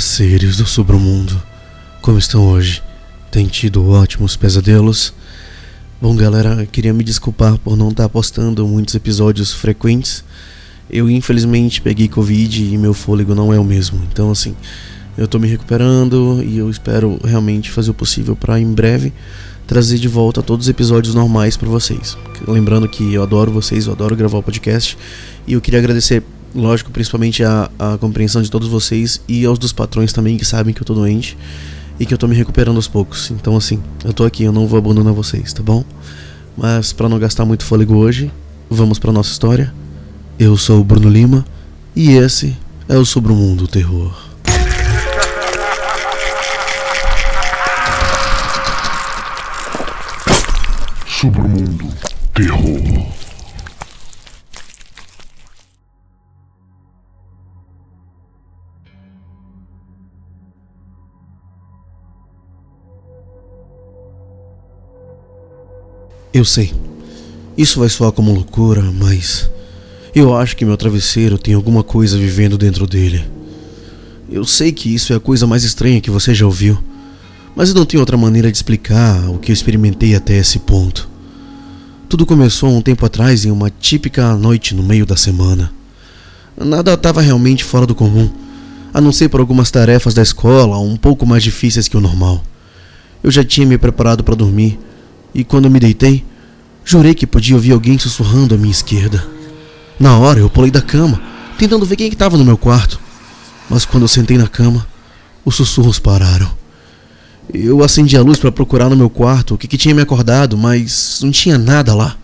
seres 0.00 0.56
do 0.56 0.66
submundo, 0.66 1.40
como 2.00 2.18
estão 2.18 2.48
hoje? 2.48 2.82
Tem 3.30 3.46
tido 3.46 3.90
ótimos 3.90 4.34
pesadelos? 4.34 5.12
Bom, 6.00 6.16
galera, 6.16 6.66
queria 6.66 6.92
me 6.92 7.04
desculpar 7.04 7.58
por 7.58 7.76
não 7.76 7.90
estar 7.90 8.08
postando 8.08 8.66
muitos 8.66 8.94
episódios 8.94 9.52
frequentes. 9.52 10.24
Eu 10.90 11.10
infelizmente 11.10 11.82
peguei 11.82 12.08
Covid 12.08 12.64
e 12.64 12.78
meu 12.78 12.94
fôlego 12.94 13.34
não 13.34 13.52
é 13.52 13.58
o 13.60 13.64
mesmo. 13.64 14.00
Então, 14.10 14.30
assim, 14.30 14.56
eu 15.16 15.28
tô 15.28 15.38
me 15.38 15.46
recuperando 15.46 16.42
e 16.42 16.58
eu 16.58 16.70
espero 16.70 17.20
realmente 17.22 17.70
fazer 17.70 17.90
o 17.90 17.94
possível 17.94 18.34
para 18.34 18.58
em 18.58 18.72
breve 18.72 19.12
trazer 19.66 19.98
de 19.98 20.08
volta 20.08 20.42
todos 20.42 20.66
os 20.66 20.70
episódios 20.70 21.14
normais 21.14 21.56
para 21.56 21.68
vocês. 21.68 22.16
Lembrando 22.48 22.88
que 22.88 23.14
eu 23.14 23.22
adoro 23.22 23.52
vocês, 23.52 23.86
eu 23.86 23.92
adoro 23.92 24.16
gravar 24.16 24.38
o 24.38 24.42
podcast 24.42 24.96
e 25.46 25.52
eu 25.52 25.60
queria 25.60 25.78
agradecer 25.78 26.22
lógico, 26.54 26.90
principalmente 26.90 27.42
a, 27.44 27.70
a 27.78 27.98
compreensão 27.98 28.42
de 28.42 28.50
todos 28.50 28.68
vocês 28.68 29.20
e 29.28 29.44
aos 29.44 29.58
dos 29.58 29.72
patrões 29.72 30.12
também 30.12 30.36
que 30.36 30.44
sabem 30.44 30.74
que 30.74 30.80
eu 30.80 30.86
tô 30.86 30.94
doente 30.94 31.36
e 31.98 32.06
que 32.06 32.14
eu 32.14 32.18
tô 32.18 32.26
me 32.26 32.34
recuperando 32.34 32.76
aos 32.76 32.88
poucos. 32.88 33.30
Então, 33.30 33.56
assim, 33.56 33.80
eu 34.04 34.12
tô 34.12 34.24
aqui, 34.24 34.42
eu 34.44 34.52
não 34.52 34.66
vou 34.66 34.78
abandonar 34.78 35.12
vocês, 35.12 35.52
tá 35.52 35.62
bom? 35.62 35.84
Mas 36.56 36.92
para 36.92 37.08
não 37.08 37.18
gastar 37.18 37.44
muito 37.44 37.64
fôlego 37.64 37.96
hoje, 37.96 38.30
vamos 38.68 38.98
para 38.98 39.12
nossa 39.12 39.30
história. 39.30 39.72
Eu 40.38 40.56
sou 40.56 40.80
o 40.80 40.84
Bruno 40.84 41.08
Lima 41.08 41.44
e 41.94 42.12
esse 42.12 42.56
é 42.88 42.96
o 42.96 43.04
Sobre 43.04 43.32
o 43.32 43.36
Mundo 43.36 43.68
Terror. 43.68 44.14
Sobre 51.06 51.40
o 51.40 51.48
Mundo 51.48 51.86
Terror. 52.32 53.29
Eu 66.32 66.44
sei. 66.44 66.72
Isso 67.58 67.80
vai 67.80 67.88
soar 67.88 68.12
como 68.12 68.32
loucura, 68.32 68.82
mas 68.82 69.50
eu 70.14 70.36
acho 70.36 70.56
que 70.56 70.64
meu 70.64 70.76
travesseiro 70.76 71.36
tem 71.36 71.54
alguma 71.54 71.82
coisa 71.82 72.16
vivendo 72.16 72.56
dentro 72.56 72.86
dele. 72.86 73.24
Eu 74.30 74.44
sei 74.44 74.70
que 74.70 74.94
isso 74.94 75.12
é 75.12 75.16
a 75.16 75.20
coisa 75.20 75.44
mais 75.44 75.64
estranha 75.64 76.00
que 76.00 76.10
você 76.10 76.32
já 76.32 76.46
ouviu, 76.46 76.78
mas 77.56 77.70
eu 77.70 77.74
não 77.74 77.84
tenho 77.84 78.00
outra 78.00 78.16
maneira 78.16 78.48
de 78.48 78.56
explicar 78.56 79.28
o 79.28 79.38
que 79.38 79.50
eu 79.50 79.52
experimentei 79.52 80.14
até 80.14 80.36
esse 80.36 80.60
ponto. 80.60 81.08
Tudo 82.08 82.24
começou 82.24 82.70
um 82.70 82.80
tempo 82.80 83.04
atrás 83.04 83.44
em 83.44 83.50
uma 83.50 83.68
típica 83.68 84.36
noite 84.36 84.72
no 84.72 84.84
meio 84.84 85.04
da 85.04 85.16
semana. 85.16 85.72
Nada 86.56 86.94
estava 86.94 87.20
realmente 87.20 87.64
fora 87.64 87.86
do 87.86 87.94
comum, 87.94 88.30
a 88.94 89.00
não 89.00 89.10
ser 89.10 89.28
por 89.28 89.40
algumas 89.40 89.70
tarefas 89.72 90.14
da 90.14 90.22
escola 90.22 90.78
um 90.78 90.96
pouco 90.96 91.26
mais 91.26 91.42
difíceis 91.42 91.88
que 91.88 91.96
o 91.96 92.00
normal. 92.00 92.40
Eu 93.20 93.32
já 93.32 93.42
tinha 93.42 93.66
me 93.66 93.76
preparado 93.76 94.22
para 94.22 94.36
dormir 94.36 94.78
e 95.34 95.44
quando 95.44 95.70
me 95.70 95.78
deitei, 95.78 96.24
jurei 96.84 97.14
que 97.14 97.26
podia 97.26 97.54
ouvir 97.54 97.72
alguém 97.72 97.98
sussurrando 97.98 98.54
à 98.54 98.58
minha 98.58 98.70
esquerda. 98.70 99.26
Na 99.98 100.18
hora 100.18 100.40
eu 100.40 100.50
pulei 100.50 100.70
da 100.70 100.82
cama, 100.82 101.20
tentando 101.58 101.86
ver 101.86 101.96
quem 101.96 102.08
estava 102.08 102.36
no 102.36 102.44
meu 102.44 102.56
quarto. 102.56 103.00
Mas 103.68 103.84
quando 103.84 104.04
eu 104.04 104.08
sentei 104.08 104.36
na 104.36 104.48
cama, 104.48 104.86
os 105.44 105.54
sussurros 105.54 105.98
pararam. 105.98 106.50
Eu 107.52 107.82
acendi 107.82 108.16
a 108.16 108.22
luz 108.22 108.38
para 108.38 108.52
procurar 108.52 108.88
no 108.88 108.96
meu 108.96 109.10
quarto 109.10 109.54
o 109.54 109.58
que, 109.58 109.68
que 109.68 109.76
tinha 109.76 109.94
me 109.94 110.02
acordado, 110.02 110.56
mas 110.56 111.20
não 111.22 111.30
tinha 111.30 111.58
nada 111.58 111.94
lá. 111.94 112.16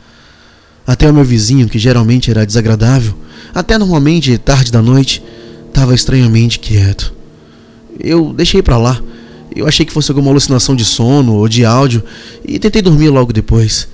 Até 0.87 1.11
o 1.11 1.15
meu 1.15 1.25
vizinho, 1.25 1.69
que 1.69 1.79
geralmente 1.79 2.31
era 2.31 2.47
desagradável, 2.47 3.15
até 3.55 3.77
normalmente 3.77 4.39
tarde 4.39 4.71
da 4.71 4.81
noite, 4.81 5.23
estava 5.69 5.95
estranhamente 5.95 6.59
quieto. 6.59 7.13
Eu 7.99 8.33
deixei 8.33 8.63
para 8.63 8.77
lá 8.77 9.01
eu 9.57 9.67
achei 9.67 9.87
que 9.87 9.93
fosse 9.93 10.11
alguma 10.11 10.31
alucinação 10.31 10.77
de 10.77 10.85
sono 10.85 11.35
ou 11.35 11.49
de 11.49 11.65
áudio 11.65 12.03
e 12.45 12.59
tentei 12.59 12.83
dormir 12.83 13.09
logo 13.09 13.33
depois. 13.33 13.89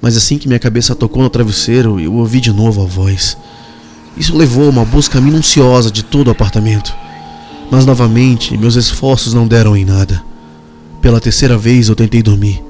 Mas 0.00 0.16
assim 0.16 0.38
que 0.38 0.48
minha 0.48 0.58
cabeça 0.58 0.94
tocou 0.94 1.22
no 1.22 1.28
travesseiro, 1.28 2.00
eu 2.00 2.14
ouvi 2.14 2.40
de 2.40 2.52
novo 2.52 2.82
a 2.82 2.86
voz. 2.86 3.36
Isso 4.16 4.36
levou 4.36 4.66
a 4.66 4.70
uma 4.70 4.84
busca 4.84 5.20
minuciosa 5.20 5.90
de 5.90 6.02
todo 6.02 6.28
o 6.28 6.30
apartamento. 6.30 6.94
Mas 7.70 7.86
novamente, 7.86 8.56
meus 8.56 8.76
esforços 8.76 9.34
não 9.34 9.46
deram 9.46 9.76
em 9.76 9.84
nada. 9.84 10.22
Pela 11.00 11.20
terceira 11.20 11.56
vez 11.56 11.88
eu 11.88 11.94
tentei 11.94 12.22
dormir. 12.22 12.62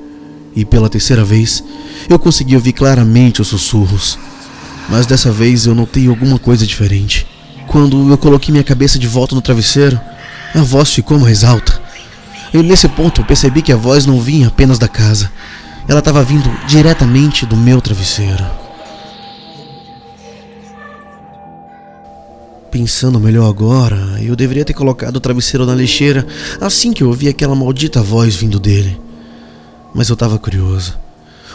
E 0.54 0.64
pela 0.64 0.88
terceira 0.88 1.24
vez, 1.24 1.62
eu 2.08 2.18
consegui 2.18 2.54
ouvir 2.54 2.72
claramente 2.72 3.40
os 3.40 3.48
sussurros. 3.48 4.18
Mas 4.88 5.06
dessa 5.06 5.30
vez 5.30 5.66
eu 5.66 5.74
notei 5.74 6.08
alguma 6.08 6.38
coisa 6.38 6.66
diferente. 6.66 7.26
Quando 7.68 8.10
eu 8.10 8.18
coloquei 8.18 8.50
minha 8.50 8.64
cabeça 8.64 8.98
de 8.98 9.06
volta 9.06 9.34
no 9.34 9.40
travesseiro, 9.40 9.98
a 10.54 10.62
voz 10.62 10.92
ficou 10.92 11.18
mais 11.18 11.44
alta. 11.44 11.79
E 12.52 12.62
nesse 12.62 12.88
ponto 12.88 13.24
percebi 13.24 13.62
que 13.62 13.72
a 13.72 13.76
voz 13.76 14.06
não 14.06 14.20
vinha 14.20 14.48
apenas 14.48 14.78
da 14.78 14.88
casa. 14.88 15.30
Ela 15.86 16.00
estava 16.00 16.22
vindo 16.22 16.50
diretamente 16.66 17.46
do 17.46 17.56
meu 17.56 17.80
travesseiro. 17.80 18.44
Pensando 22.70 23.18
melhor 23.18 23.48
agora, 23.48 23.96
eu 24.22 24.36
deveria 24.36 24.64
ter 24.64 24.74
colocado 24.74 25.16
o 25.16 25.20
travesseiro 25.20 25.66
na 25.66 25.74
lixeira 25.74 26.26
assim 26.60 26.92
que 26.92 27.02
eu 27.02 27.08
ouvi 27.08 27.28
aquela 27.28 27.54
maldita 27.54 28.02
voz 28.02 28.36
vindo 28.36 28.60
dele. 28.60 29.00
Mas 29.94 30.08
eu 30.08 30.14
estava 30.14 30.38
curioso. 30.38 30.96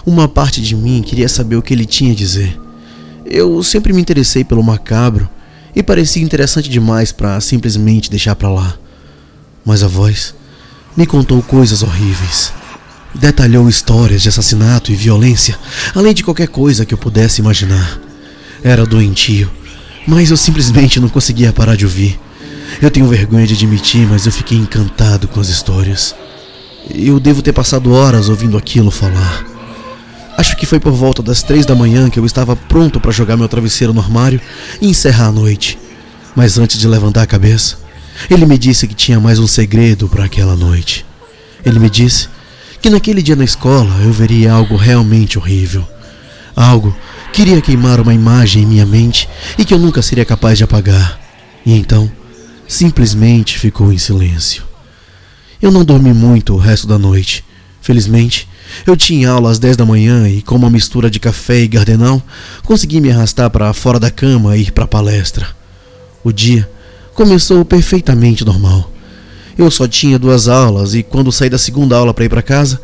Uma 0.05 0.27
parte 0.27 0.61
de 0.61 0.75
mim 0.75 1.01
queria 1.01 1.27
saber 1.29 1.55
o 1.55 1.61
que 1.61 1.73
ele 1.73 1.85
tinha 1.85 2.11
a 2.11 2.15
dizer. 2.15 2.59
Eu 3.25 3.63
sempre 3.63 3.91
me 3.91 4.01
interessei 4.01 4.43
pelo 4.43 4.61
macabro 4.61 5.29
e 5.75 5.81
parecia 5.81 6.23
interessante 6.23 6.69
demais 6.69 7.11
para 7.11 7.39
simplesmente 7.41 8.09
deixar 8.09 8.35
para 8.35 8.49
lá. 8.49 8.77
Mas 9.65 9.83
a 9.83 9.87
voz 9.87 10.35
me 10.95 11.05
contou 11.05 11.41
coisas 11.41 11.83
horríveis. 11.83 12.53
Detalhou 13.13 13.67
histórias 13.69 14.21
de 14.21 14.29
assassinato 14.29 14.91
e 14.91 14.95
violência, 14.95 15.57
além 15.93 16.13
de 16.13 16.23
qualquer 16.23 16.47
coisa 16.47 16.85
que 16.85 16.93
eu 16.93 16.97
pudesse 16.97 17.41
imaginar. 17.41 17.99
Era 18.63 18.85
doentio, 18.85 19.49
mas 20.07 20.31
eu 20.31 20.37
simplesmente 20.37 20.99
não 20.99 21.09
conseguia 21.09 21.53
parar 21.53 21.75
de 21.75 21.85
ouvir. 21.85 22.19
Eu 22.81 22.91
tenho 22.91 23.07
vergonha 23.07 23.47
de 23.47 23.53
admitir, 23.53 24.07
mas 24.07 24.25
eu 24.25 24.31
fiquei 24.31 24.57
encantado 24.57 25.27
com 25.27 25.39
as 25.39 25.47
histórias. 25.49 26.15
Eu 26.93 27.19
devo 27.19 27.41
ter 27.41 27.53
passado 27.53 27.91
horas 27.93 28.29
ouvindo 28.29 28.57
aquilo 28.57 28.91
falar. 28.91 29.45
Acho 30.37 30.57
que 30.57 30.65
foi 30.65 30.79
por 30.79 30.91
volta 30.91 31.23
das 31.23 31.41
três 31.41 31.65
da 31.65 31.73
manhã 31.73 32.09
que 32.09 32.19
eu 32.19 32.25
estava 32.25 32.55
pronto 32.55 32.99
para 32.99 33.11
jogar 33.11 33.37
meu 33.37 33.47
travesseiro 33.47 33.93
no 33.93 34.01
armário 34.01 34.41
e 34.81 34.87
encerrar 34.89 35.27
a 35.27 35.31
noite. 35.31 35.79
Mas 36.35 36.57
antes 36.57 36.77
de 36.77 36.87
levantar 36.87 37.21
a 37.21 37.27
cabeça, 37.27 37.77
ele 38.29 38.45
me 38.45 38.57
disse 38.57 38.87
que 38.87 38.95
tinha 38.95 39.19
mais 39.19 39.39
um 39.39 39.47
segredo 39.47 40.07
para 40.07 40.25
aquela 40.25 40.55
noite. 40.55 41.05
Ele 41.65 41.79
me 41.79 41.89
disse 41.89 42.29
que 42.81 42.89
naquele 42.89 43.21
dia 43.21 43.35
na 43.35 43.43
escola 43.43 44.01
eu 44.03 44.11
veria 44.11 44.53
algo 44.53 44.75
realmente 44.75 45.37
horrível. 45.37 45.87
Algo 46.55 46.95
que 47.33 47.41
iria 47.41 47.61
queimar 47.61 47.99
uma 47.99 48.13
imagem 48.13 48.63
em 48.63 48.65
minha 48.65 48.85
mente 48.85 49.27
e 49.57 49.65
que 49.65 49.73
eu 49.73 49.79
nunca 49.79 50.01
seria 50.01 50.23
capaz 50.23 50.57
de 50.57 50.63
apagar. 50.63 51.19
E 51.65 51.73
então, 51.73 52.09
simplesmente 52.67 53.59
ficou 53.59 53.91
em 53.91 53.97
silêncio. 53.97 54.63
Eu 55.61 55.71
não 55.71 55.83
dormi 55.83 56.13
muito 56.13 56.53
o 56.53 56.57
resto 56.57 56.87
da 56.87 56.97
noite. 56.97 57.43
Felizmente, 57.81 58.47
eu 58.85 58.95
tinha 58.95 59.29
aula 59.29 59.51
às 59.51 59.59
10 59.59 59.77
da 59.77 59.85
manhã 59.85 60.27
e, 60.27 60.41
com 60.41 60.55
uma 60.55 60.69
mistura 60.69 61.09
de 61.09 61.19
café 61.19 61.59
e 61.59 61.67
gardenal, 61.67 62.21
consegui 62.63 62.99
me 62.99 63.11
arrastar 63.11 63.49
para 63.49 63.73
fora 63.73 63.99
da 63.99 64.09
cama 64.09 64.55
e 64.57 64.61
ir 64.61 64.71
para 64.71 64.85
a 64.85 64.87
palestra. 64.87 65.47
O 66.23 66.31
dia 66.31 66.69
começou 67.15 67.63
perfeitamente 67.63 68.45
normal. 68.45 68.91
Eu 69.57 69.71
só 69.71 69.87
tinha 69.87 70.19
duas 70.19 70.49
aulas 70.49 70.93
e 70.93 71.01
quando 71.01 71.31
saí 71.31 71.49
da 71.49 71.57
segunda 71.57 71.95
aula 71.95 72.13
para 72.13 72.25
ir 72.25 72.29
para 72.29 72.41
casa, 72.41 72.79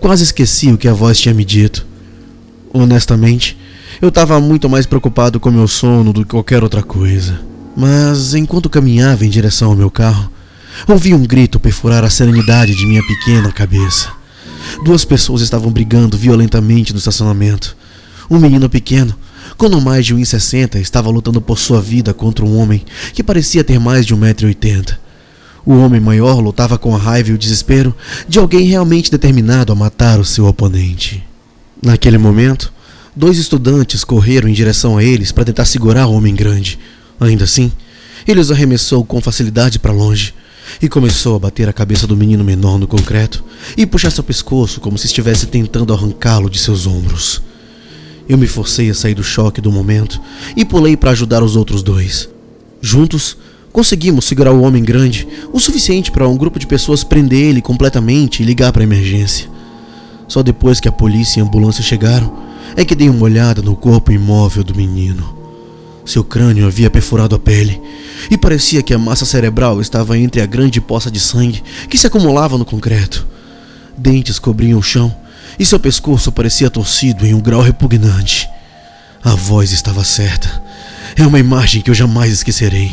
quase 0.00 0.24
esqueci 0.24 0.72
o 0.72 0.76
que 0.76 0.88
a 0.88 0.92
voz 0.92 1.18
tinha 1.18 1.32
me 1.32 1.44
dito. 1.44 1.86
Honestamente, 2.74 3.56
eu 4.02 4.08
estava 4.08 4.40
muito 4.40 4.68
mais 4.68 4.84
preocupado 4.84 5.38
com 5.38 5.52
meu 5.52 5.68
sono 5.68 6.12
do 6.12 6.24
que 6.24 6.32
qualquer 6.32 6.64
outra 6.64 6.82
coisa. 6.82 7.40
Mas 7.76 8.34
enquanto 8.34 8.68
caminhava 8.68 9.24
em 9.24 9.30
direção 9.30 9.70
ao 9.70 9.76
meu 9.76 9.90
carro, 9.90 10.30
ouvi 10.88 11.14
um 11.14 11.22
grito 11.22 11.60
perfurar 11.60 12.02
a 12.02 12.10
serenidade 12.10 12.74
de 12.74 12.84
minha 12.86 13.06
pequena 13.06 13.52
cabeça. 13.52 14.10
Duas 14.84 15.04
pessoas 15.04 15.42
estavam 15.42 15.70
brigando 15.70 16.18
violentamente 16.18 16.92
no 16.92 16.98
estacionamento. 16.98 17.76
Um 18.28 18.38
menino 18.38 18.68
pequeno 18.68 19.14
quando 19.56 19.80
mais 19.80 20.04
de 20.04 20.14
1,60 20.14 20.80
estava 20.80 21.10
lutando 21.10 21.40
por 21.40 21.58
sua 21.58 21.80
vida 21.80 22.12
contra 22.12 22.44
um 22.44 22.58
homem 22.58 22.84
que 23.12 23.22
parecia 23.22 23.64
ter 23.64 23.78
mais 23.78 24.04
de 24.04 24.14
1,80m. 24.14 24.96
O 25.64 25.78
homem 25.78 26.00
maior 26.00 26.38
lutava 26.38 26.78
com 26.78 26.94
a 26.94 26.98
raiva 26.98 27.30
e 27.30 27.32
o 27.32 27.38
desespero 27.38 27.94
de 28.28 28.38
alguém 28.38 28.66
realmente 28.66 29.10
determinado 29.10 29.72
a 29.72 29.76
matar 29.76 30.20
o 30.20 30.24
seu 30.24 30.46
oponente. 30.46 31.24
Naquele 31.82 32.18
momento, 32.18 32.72
dois 33.16 33.38
estudantes 33.38 34.04
correram 34.04 34.48
em 34.48 34.52
direção 34.52 34.96
a 34.96 35.02
eles 35.02 35.32
para 35.32 35.44
tentar 35.44 35.64
segurar 35.64 36.06
o 36.06 36.12
homem 36.12 36.34
grande. 36.34 36.78
Ainda 37.18 37.44
assim, 37.44 37.72
ele 38.28 38.40
os 38.40 38.50
arremessou 38.52 39.04
com 39.04 39.20
facilidade 39.20 39.78
para 39.78 39.92
longe 39.92 40.34
e 40.80 40.88
começou 40.88 41.34
a 41.36 41.38
bater 41.38 41.68
a 41.68 41.72
cabeça 41.72 42.06
do 42.06 42.16
menino 42.16 42.44
menor 42.44 42.78
no 42.78 42.86
concreto 42.86 43.44
e 43.76 43.86
puxar 43.86 44.10
seu 44.10 44.22
pescoço 44.22 44.80
como 44.80 44.98
se 44.98 45.06
estivesse 45.06 45.46
tentando 45.46 45.92
arrancá-lo 45.92 46.50
de 46.50 46.58
seus 46.58 46.86
ombros. 46.86 47.42
Eu 48.28 48.36
me 48.36 48.46
forcei 48.46 48.90
a 48.90 48.94
sair 48.94 49.14
do 49.14 49.22
choque 49.22 49.60
do 49.60 49.72
momento 49.72 50.20
e 50.56 50.64
pulei 50.64 50.96
para 50.96 51.12
ajudar 51.12 51.42
os 51.42 51.56
outros 51.56 51.82
dois. 51.82 52.28
Juntos, 52.80 53.36
Conseguimos 53.76 54.24
segurar 54.24 54.52
o 54.52 54.62
homem 54.62 54.82
grande 54.82 55.28
o 55.52 55.60
suficiente 55.60 56.10
para 56.10 56.26
um 56.26 56.34
grupo 56.34 56.58
de 56.58 56.66
pessoas 56.66 57.04
prender 57.04 57.50
ele 57.50 57.60
completamente 57.60 58.42
e 58.42 58.46
ligar 58.46 58.72
para 58.72 58.82
a 58.82 58.84
emergência. 58.84 59.50
Só 60.26 60.42
depois 60.42 60.80
que 60.80 60.88
a 60.88 60.92
polícia 60.92 61.38
e 61.38 61.42
a 61.42 61.44
ambulância 61.44 61.82
chegaram 61.82 62.38
é 62.74 62.86
que 62.86 62.94
dei 62.94 63.10
uma 63.10 63.24
olhada 63.24 63.60
no 63.60 63.76
corpo 63.76 64.10
imóvel 64.10 64.64
do 64.64 64.74
menino. 64.74 65.36
Seu 66.06 66.24
crânio 66.24 66.66
havia 66.66 66.88
perfurado 66.88 67.36
a 67.36 67.38
pele 67.38 67.78
e 68.30 68.38
parecia 68.38 68.82
que 68.82 68.94
a 68.94 68.98
massa 68.98 69.26
cerebral 69.26 69.78
estava 69.78 70.16
entre 70.16 70.40
a 70.40 70.46
grande 70.46 70.80
poça 70.80 71.10
de 71.10 71.20
sangue 71.20 71.62
que 71.90 71.98
se 71.98 72.06
acumulava 72.06 72.56
no 72.56 72.64
concreto. 72.64 73.26
Dentes 73.94 74.38
cobriam 74.38 74.78
o 74.78 74.82
chão 74.82 75.14
e 75.58 75.64
seu 75.64 75.78
pescoço 75.78 76.30
parecia 76.32 76.70
torcido 76.70 77.26
em 77.26 77.34
um 77.34 77.40
grau 77.40 77.60
repugnante. 77.60 78.48
A 79.22 79.34
voz 79.34 79.72
estava 79.72 80.04
certa. 80.04 80.62
É 81.16 81.26
uma 81.26 81.38
imagem 81.38 81.82
que 81.82 81.90
eu 81.90 81.94
jamais 81.94 82.32
esquecerei. 82.32 82.92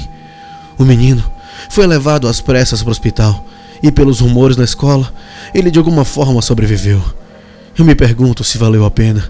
O 0.78 0.84
menino 0.84 1.24
foi 1.70 1.86
levado 1.86 2.28
às 2.28 2.42
pressas 2.42 2.82
para 2.82 2.90
o 2.90 2.92
hospital 2.92 3.48
e, 3.82 3.92
pelos 3.92 4.20
rumores 4.20 4.58
na 4.58 4.64
escola, 4.64 5.14
ele 5.54 5.70
de 5.70 5.78
alguma 5.78 6.06
forma 6.06 6.42
sobreviveu. 6.42 7.02
Eu 7.78 7.86
me 7.86 7.96
pergunto 7.96 8.44
se 8.44 8.58
valeu 8.58 8.86
a 8.86 8.92
pena. 8.92 9.30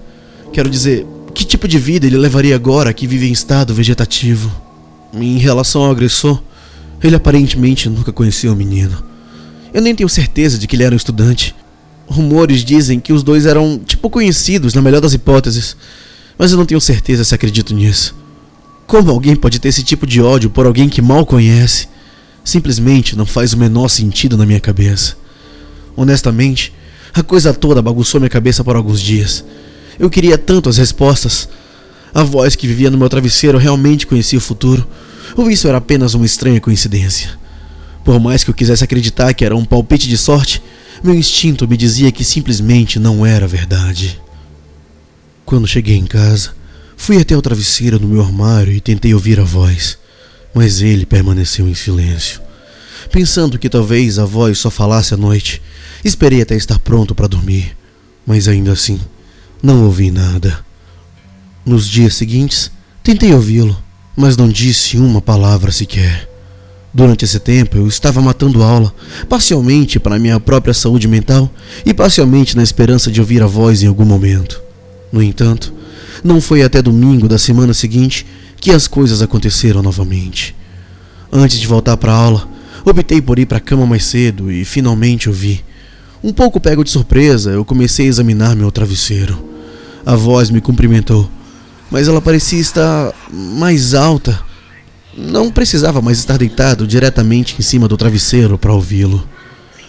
Quero 0.52 0.70
dizer, 0.70 1.06
que 1.34 1.44
tipo 1.44 1.66
de 1.66 1.78
vida 1.78 2.06
ele 2.06 2.16
levaria 2.16 2.54
agora 2.54 2.92
que 2.92 3.06
vive 3.06 3.28
em 3.28 3.32
estado 3.32 3.74
vegetativo? 3.74 4.50
Em 5.12 5.38
relação 5.38 5.82
ao 5.82 5.90
agressor, 5.90 6.40
ele 7.02 7.16
aparentemente 7.16 7.88
nunca 7.88 8.12
conheceu 8.12 8.52
o 8.52 8.56
menino. 8.56 9.02
Eu 9.72 9.82
nem 9.82 9.94
tenho 9.94 10.08
certeza 10.08 10.56
de 10.56 10.68
que 10.68 10.76
ele 10.76 10.84
era 10.84 10.94
um 10.94 10.96
estudante. 10.96 11.54
Rumores 12.06 12.64
dizem 12.64 13.00
que 13.00 13.12
os 13.12 13.22
dois 13.22 13.46
eram 13.46 13.78
tipo 13.78 14.10
conhecidos, 14.10 14.74
na 14.74 14.82
melhor 14.82 15.00
das 15.00 15.14
hipóteses, 15.14 15.76
mas 16.38 16.52
eu 16.52 16.58
não 16.58 16.66
tenho 16.66 16.80
certeza 16.80 17.24
se 17.24 17.34
acredito 17.34 17.74
nisso. 17.74 18.14
Como 18.86 19.10
alguém 19.10 19.34
pode 19.34 19.58
ter 19.58 19.68
esse 19.68 19.82
tipo 19.82 20.06
de 20.06 20.20
ódio 20.20 20.50
por 20.50 20.66
alguém 20.66 20.88
que 20.88 21.00
mal 21.00 21.24
conhece? 21.24 21.88
Simplesmente 22.44 23.16
não 23.16 23.24
faz 23.24 23.54
o 23.54 23.56
menor 23.56 23.88
sentido 23.88 24.36
na 24.36 24.44
minha 24.44 24.60
cabeça. 24.60 25.16
Honestamente, 25.96 26.72
a 27.14 27.22
coisa 27.22 27.54
toda 27.54 27.80
bagunçou 27.80 28.20
minha 28.20 28.28
cabeça 28.28 28.62
por 28.62 28.76
alguns 28.76 29.00
dias. 29.00 29.44
Eu 29.98 30.10
queria 30.10 30.36
tanto 30.36 30.68
as 30.68 30.76
respostas. 30.76 31.48
A 32.12 32.22
voz 32.22 32.54
que 32.54 32.66
vivia 32.66 32.90
no 32.90 32.98
meu 32.98 33.08
travesseiro 33.08 33.56
realmente 33.56 34.06
conhecia 34.06 34.38
o 34.38 34.42
futuro, 34.42 34.86
ou 35.36 35.50
isso 35.50 35.66
era 35.66 35.78
apenas 35.78 36.14
uma 36.14 36.26
estranha 36.26 36.60
coincidência? 36.60 37.30
Por 38.04 38.20
mais 38.20 38.44
que 38.44 38.50
eu 38.50 38.54
quisesse 38.54 38.84
acreditar 38.84 39.32
que 39.32 39.44
era 39.44 39.56
um 39.56 39.64
palpite 39.64 40.08
de 40.08 40.18
sorte, 40.18 40.62
meu 41.04 41.14
instinto 41.14 41.68
me 41.68 41.76
dizia 41.76 42.10
que 42.10 42.24
simplesmente 42.24 42.98
não 42.98 43.24
era 43.24 43.46
verdade. 43.46 44.20
Quando 45.44 45.68
cheguei 45.68 45.96
em 45.96 46.06
casa, 46.06 46.54
fui 46.96 47.18
até 47.18 47.36
o 47.36 47.42
travesseiro 47.42 48.00
no 48.00 48.08
meu 48.08 48.22
armário 48.22 48.72
e 48.72 48.80
tentei 48.80 49.12
ouvir 49.14 49.38
a 49.38 49.44
voz, 49.44 49.98
mas 50.54 50.80
ele 50.80 51.04
permaneceu 51.04 51.68
em 51.68 51.74
silêncio. 51.74 52.40
Pensando 53.12 53.58
que 53.58 53.68
talvez 53.68 54.18
a 54.18 54.24
voz 54.24 54.58
só 54.58 54.70
falasse 54.70 55.12
à 55.14 55.16
noite, 55.16 55.60
Esperei 56.04 56.42
até 56.42 56.54
estar 56.54 56.78
pronto 56.78 57.14
para 57.14 57.26
dormir, 57.26 57.74
mas 58.26 58.46
ainda 58.46 58.72
assim 58.72 59.00
não 59.62 59.84
ouvi 59.84 60.10
nada. 60.10 60.62
Nos 61.64 61.88
dias 61.88 62.14
seguintes, 62.14 62.70
tentei 63.02 63.32
ouvi-lo, 63.32 63.82
mas 64.14 64.36
não 64.36 64.46
disse 64.46 64.98
uma 64.98 65.22
palavra 65.22 65.72
sequer. 65.72 66.28
Durante 66.94 67.24
esse 67.24 67.40
tempo, 67.40 67.76
eu 67.76 67.88
estava 67.88 68.22
matando 68.22 68.62
aula, 68.62 68.94
parcialmente 69.28 69.98
para 69.98 70.18
minha 70.18 70.38
própria 70.38 70.72
saúde 70.72 71.08
mental 71.08 71.50
e 71.84 71.92
parcialmente 71.92 72.56
na 72.56 72.62
esperança 72.62 73.10
de 73.10 73.20
ouvir 73.20 73.42
a 73.42 73.46
voz 73.46 73.82
em 73.82 73.88
algum 73.88 74.04
momento. 74.04 74.62
No 75.12 75.20
entanto, 75.20 75.74
não 76.22 76.40
foi 76.40 76.62
até 76.62 76.80
domingo 76.80 77.26
da 77.26 77.36
semana 77.36 77.74
seguinte 77.74 78.24
que 78.60 78.70
as 78.70 78.86
coisas 78.86 79.20
aconteceram 79.20 79.82
novamente. 79.82 80.54
Antes 81.32 81.58
de 81.58 81.66
voltar 81.66 81.96
para 81.96 82.12
a 82.12 82.16
aula, 82.16 82.48
optei 82.84 83.20
por 83.20 83.38
ir 83.40 83.46
para 83.46 83.58
a 83.58 83.60
cama 83.60 83.84
mais 83.84 84.04
cedo 84.04 84.50
e 84.50 84.64
finalmente 84.64 85.28
ouvi 85.28 85.64
um 86.24 86.32
pouco 86.32 86.58
pego 86.58 86.82
de 86.82 86.90
surpresa, 86.90 87.50
eu 87.50 87.66
comecei 87.66 88.06
a 88.06 88.08
examinar 88.08 88.56
meu 88.56 88.72
travesseiro. 88.72 89.44
A 90.06 90.16
voz 90.16 90.48
me 90.48 90.58
cumprimentou, 90.58 91.28
mas 91.90 92.08
ela 92.08 92.18
parecia 92.18 92.58
estar 92.58 93.12
mais 93.30 93.92
alta. 93.92 94.40
Não 95.16 95.48
precisava 95.48 96.02
mais 96.02 96.18
estar 96.18 96.36
deitado 96.36 96.88
diretamente 96.88 97.54
em 97.56 97.62
cima 97.62 97.86
do 97.86 97.96
travesseiro 97.96 98.58
para 98.58 98.72
ouvi-lo. 98.72 99.24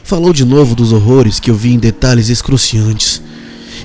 Falou 0.04 0.32
de 0.32 0.46
novo 0.46 0.76
dos 0.76 0.94
horrores 0.94 1.40
que 1.40 1.50
eu 1.50 1.56
vi 1.56 1.74
em 1.74 1.80
detalhes 1.80 2.30
excruciantes. 2.30 3.24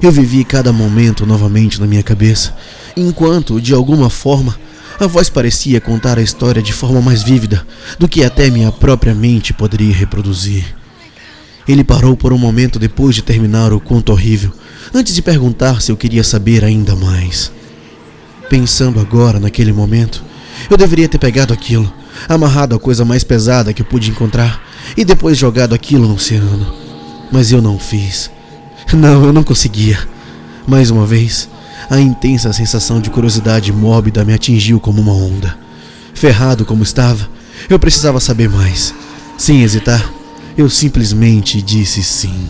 Eu 0.02 0.12
vivi 0.12 0.44
cada 0.44 0.70
momento 0.70 1.24
novamente 1.24 1.80
na 1.80 1.86
minha 1.86 2.02
cabeça, 2.02 2.54
enquanto, 2.94 3.58
de 3.58 3.72
alguma 3.72 4.10
forma, 4.10 4.58
a 4.98 5.06
voz 5.06 5.30
parecia 5.30 5.80
contar 5.80 6.18
a 6.18 6.22
história 6.22 6.60
de 6.60 6.74
forma 6.74 7.00
mais 7.00 7.22
vívida 7.22 7.66
do 7.98 8.06
que 8.06 8.22
até 8.22 8.50
minha 8.50 8.70
própria 8.70 9.14
mente 9.14 9.54
poderia 9.54 9.94
reproduzir. 9.94 10.76
Ele 11.66 11.82
parou 11.82 12.14
por 12.14 12.34
um 12.34 12.38
momento 12.38 12.78
depois 12.78 13.14
de 13.14 13.22
terminar 13.22 13.72
o 13.72 13.80
conto 13.80 14.12
horrível, 14.12 14.52
antes 14.92 15.14
de 15.14 15.22
perguntar 15.22 15.80
se 15.80 15.90
eu 15.90 15.96
queria 15.96 16.22
saber 16.22 16.64
ainda 16.64 16.94
mais. 16.94 17.50
Pensando 18.50 19.00
agora 19.00 19.40
naquele 19.40 19.72
momento, 19.72 20.22
eu 20.68 20.76
deveria 20.76 21.08
ter 21.08 21.18
pegado 21.18 21.52
aquilo, 21.52 21.92
amarrado 22.28 22.74
a 22.74 22.78
coisa 22.78 23.04
mais 23.04 23.24
pesada 23.24 23.72
que 23.72 23.82
eu 23.82 23.86
pude 23.86 24.10
encontrar 24.10 24.62
e 24.96 25.04
depois 25.04 25.38
jogado 25.38 25.74
aquilo 25.74 26.06
no 26.06 26.14
oceano. 26.14 26.74
Mas 27.32 27.52
eu 27.52 27.62
não 27.62 27.78
fiz. 27.78 28.30
Não, 28.92 29.24
eu 29.24 29.32
não 29.32 29.42
conseguia. 29.42 29.98
Mais 30.66 30.90
uma 30.90 31.06
vez, 31.06 31.48
a 31.88 32.00
intensa 32.00 32.52
sensação 32.52 33.00
de 33.00 33.10
curiosidade 33.10 33.72
mórbida 33.72 34.24
me 34.24 34.34
atingiu 34.34 34.80
como 34.80 35.00
uma 35.00 35.12
onda. 35.12 35.56
Ferrado 36.12 36.64
como 36.64 36.82
estava, 36.82 37.28
eu 37.68 37.78
precisava 37.78 38.20
saber 38.20 38.48
mais. 38.48 38.94
Sem 39.38 39.62
hesitar, 39.62 40.12
eu 40.56 40.68
simplesmente 40.68 41.62
disse 41.62 42.02
sim. 42.02 42.48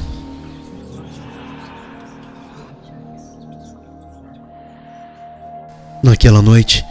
Naquela 6.03 6.41
noite, 6.41 6.85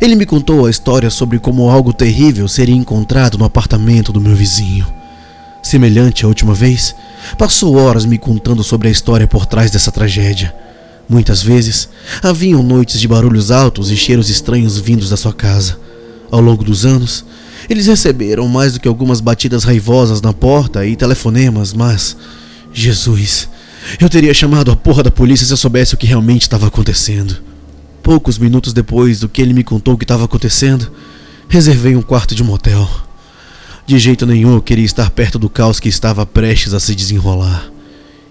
ele 0.00 0.14
me 0.14 0.26
contou 0.26 0.66
a 0.66 0.70
história 0.70 1.10
sobre 1.10 1.38
como 1.38 1.70
algo 1.70 1.92
terrível 1.92 2.46
seria 2.48 2.74
encontrado 2.74 3.38
no 3.38 3.44
apartamento 3.44 4.12
do 4.12 4.20
meu 4.20 4.34
vizinho. 4.34 4.86
Semelhante 5.62 6.24
à 6.24 6.28
última 6.28 6.54
vez, 6.54 6.94
passou 7.36 7.76
horas 7.76 8.04
me 8.04 8.18
contando 8.18 8.62
sobre 8.62 8.88
a 8.88 8.90
história 8.90 9.26
por 9.26 9.46
trás 9.46 9.70
dessa 9.70 9.90
tragédia. 9.90 10.54
Muitas 11.08 11.42
vezes, 11.42 11.88
haviam 12.22 12.62
noites 12.62 13.00
de 13.00 13.08
barulhos 13.08 13.50
altos 13.50 13.90
e 13.90 13.96
cheiros 13.96 14.28
estranhos 14.28 14.78
vindos 14.78 15.10
da 15.10 15.16
sua 15.16 15.32
casa. 15.32 15.78
Ao 16.30 16.40
longo 16.40 16.62
dos 16.62 16.84
anos, 16.84 17.24
eles 17.68 17.86
receberam 17.86 18.46
mais 18.48 18.74
do 18.74 18.80
que 18.80 18.88
algumas 18.88 19.20
batidas 19.20 19.64
raivosas 19.64 20.20
na 20.20 20.32
porta 20.32 20.84
e 20.86 20.96
telefonemas, 20.96 21.72
mas. 21.72 22.16
Jesus, 22.72 23.48
eu 24.00 24.08
teria 24.08 24.34
chamado 24.34 24.70
a 24.70 24.76
porra 24.76 25.02
da 25.02 25.10
polícia 25.10 25.46
se 25.46 25.52
eu 25.52 25.56
soubesse 25.56 25.94
o 25.94 25.96
que 25.96 26.06
realmente 26.06 26.42
estava 26.42 26.66
acontecendo. 26.66 27.36
Poucos 28.06 28.38
minutos 28.38 28.72
depois 28.72 29.18
do 29.18 29.28
que 29.28 29.42
ele 29.42 29.52
me 29.52 29.64
contou 29.64 29.94
o 29.94 29.98
que 29.98 30.04
estava 30.04 30.26
acontecendo, 30.26 30.92
reservei 31.48 31.96
um 31.96 32.02
quarto 32.02 32.36
de 32.36 32.44
motel. 32.44 32.88
De 33.84 33.98
jeito 33.98 34.24
nenhum 34.24 34.54
eu 34.54 34.62
queria 34.62 34.84
estar 34.84 35.10
perto 35.10 35.40
do 35.40 35.50
caos 35.50 35.80
que 35.80 35.88
estava 35.88 36.24
prestes 36.24 36.72
a 36.72 36.78
se 36.78 36.94
desenrolar. 36.94 37.68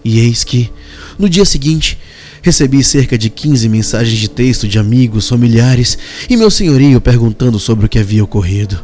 E 0.01 0.17
eis 0.17 0.45
que, 0.45 0.71
no 1.19 1.27
dia 1.27 1.43
seguinte, 1.43 1.99
recebi 2.41 2.81
cerca 2.85 3.17
de 3.17 3.29
15 3.29 3.67
mensagens 3.67 4.17
de 4.17 4.29
texto 4.29 4.65
de 4.65 4.79
amigos, 4.79 5.27
familiares 5.27 5.97
e 6.29 6.37
meu 6.37 6.49
senhorio 6.49 7.01
perguntando 7.01 7.59
sobre 7.59 7.85
o 7.85 7.89
que 7.89 7.99
havia 7.99 8.23
ocorrido. 8.23 8.81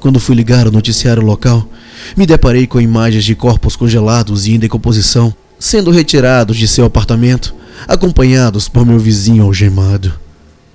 Quando 0.00 0.18
fui 0.18 0.34
ligar 0.34 0.66
o 0.66 0.72
noticiário 0.72 1.22
local, 1.22 1.68
me 2.16 2.24
deparei 2.24 2.66
com 2.66 2.80
imagens 2.80 3.26
de 3.26 3.34
corpos 3.34 3.76
congelados 3.76 4.46
e 4.46 4.52
em 4.52 4.58
decomposição 4.58 5.36
sendo 5.58 5.90
retirados 5.90 6.56
de 6.56 6.68
seu 6.68 6.84
apartamento, 6.84 7.54
acompanhados 7.86 8.68
por 8.68 8.84
meu 8.84 8.98
vizinho 8.98 9.44
algemado. 9.44 10.12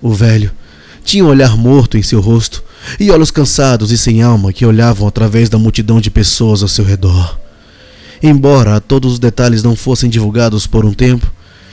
O 0.02 0.14
velho 0.14 0.52
tinha 1.04 1.24
um 1.24 1.28
olhar 1.28 1.58
morto 1.58 1.98
em 1.98 2.04
seu 2.04 2.22
rosto 2.22 2.64
e 3.00 3.12
olhos 3.12 3.32
cansados 3.32 3.92
e 3.92 3.98
sem 3.98 4.22
alma 4.22 4.54
que 4.54 4.66
olhavam 4.66 5.08
através 5.08 5.50
da 5.50 5.58
multidão 5.58 6.00
de 6.00 6.10
pessoas 6.10 6.62
ao 6.62 6.68
seu 6.68 6.86
redor. 6.86 7.38
Embora 8.22 8.80
todos 8.80 9.14
os 9.14 9.20
detalhes 9.20 9.64
não 9.64 9.76
fossem 9.76 10.10
divulgados 10.10 10.68
por 10.68 10.86
um 10.86 10.94
tempo, 10.94 11.32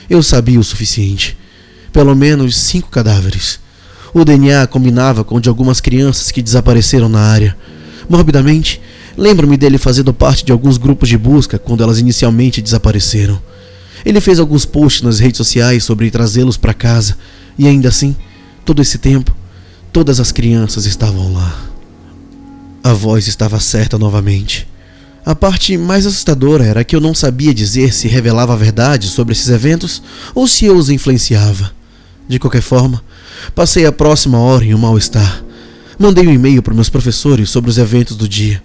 eu 0.09 0.23
sabia 0.23 0.59
o 0.59 0.63
suficiente. 0.63 1.37
Pelo 1.91 2.15
menos 2.15 2.55
cinco 2.55 2.89
cadáveres 2.89 3.59
o 4.13 4.25
DNA 4.25 4.65
combinava 4.67 5.23
com 5.23 5.35
o 5.35 5.39
de 5.39 5.49
algumas 5.49 5.79
crianças 5.79 6.31
que 6.31 6.41
desapareceram 6.41 7.09
na 7.09 7.19
área. 7.19 7.55
Morbidamente, 8.09 8.81
lembro-me 9.17 9.57
dele 9.57 9.77
fazendo 9.77 10.13
parte 10.13 10.45
de 10.45 10.51
alguns 10.51 10.77
grupos 10.77 11.09
de 11.09 11.17
busca 11.17 11.57
quando 11.57 11.83
elas 11.83 11.99
inicialmente 11.99 12.61
desapareceram. 12.61 13.41
Ele 14.05 14.21
fez 14.21 14.39
alguns 14.39 14.65
posts 14.65 15.01
nas 15.01 15.19
redes 15.19 15.37
sociais 15.37 15.83
sobre 15.83 16.11
trazê-los 16.11 16.55
para 16.55 16.73
casa, 16.73 17.17
e 17.57 17.67
ainda 17.67 17.89
assim, 17.89 18.15
todo 18.63 18.81
esse 18.81 18.97
tempo, 18.97 19.35
todas 19.91 20.19
as 20.19 20.31
crianças 20.31 20.85
estavam 20.85 21.33
lá. 21.33 21.59
A 22.83 22.93
voz 22.93 23.27
estava 23.27 23.59
certa 23.59 23.97
novamente. 23.97 24.67
A 25.25 25.35
parte 25.35 25.77
mais 25.77 26.05
assustadora 26.05 26.63
era 26.63 26.83
que 26.85 26.95
eu 26.95 27.01
não 27.01 27.13
sabia 27.13 27.53
dizer 27.53 27.93
se 27.93 28.07
revelava 28.07 28.53
a 28.53 28.55
verdade 28.55 29.07
sobre 29.07 29.33
esses 29.33 29.49
eventos 29.49 30.01
ou 30.33 30.47
se 30.47 30.65
eu 30.65 30.77
os 30.77 30.89
influenciava. 30.89 31.71
De 32.29 32.39
qualquer 32.39 32.61
forma, 32.61 33.03
Passei 33.55 33.85
a 33.85 33.91
próxima 33.91 34.39
hora 34.39 34.63
em 34.63 34.73
um 34.73 34.77
mal-estar. 34.77 35.43
Mandei 35.97 36.27
um 36.27 36.33
e-mail 36.33 36.61
para 36.61 36.73
meus 36.73 36.89
professores 36.89 37.49
sobre 37.49 37.69
os 37.69 37.77
eventos 37.77 38.15
do 38.15 38.27
dia. 38.27 38.61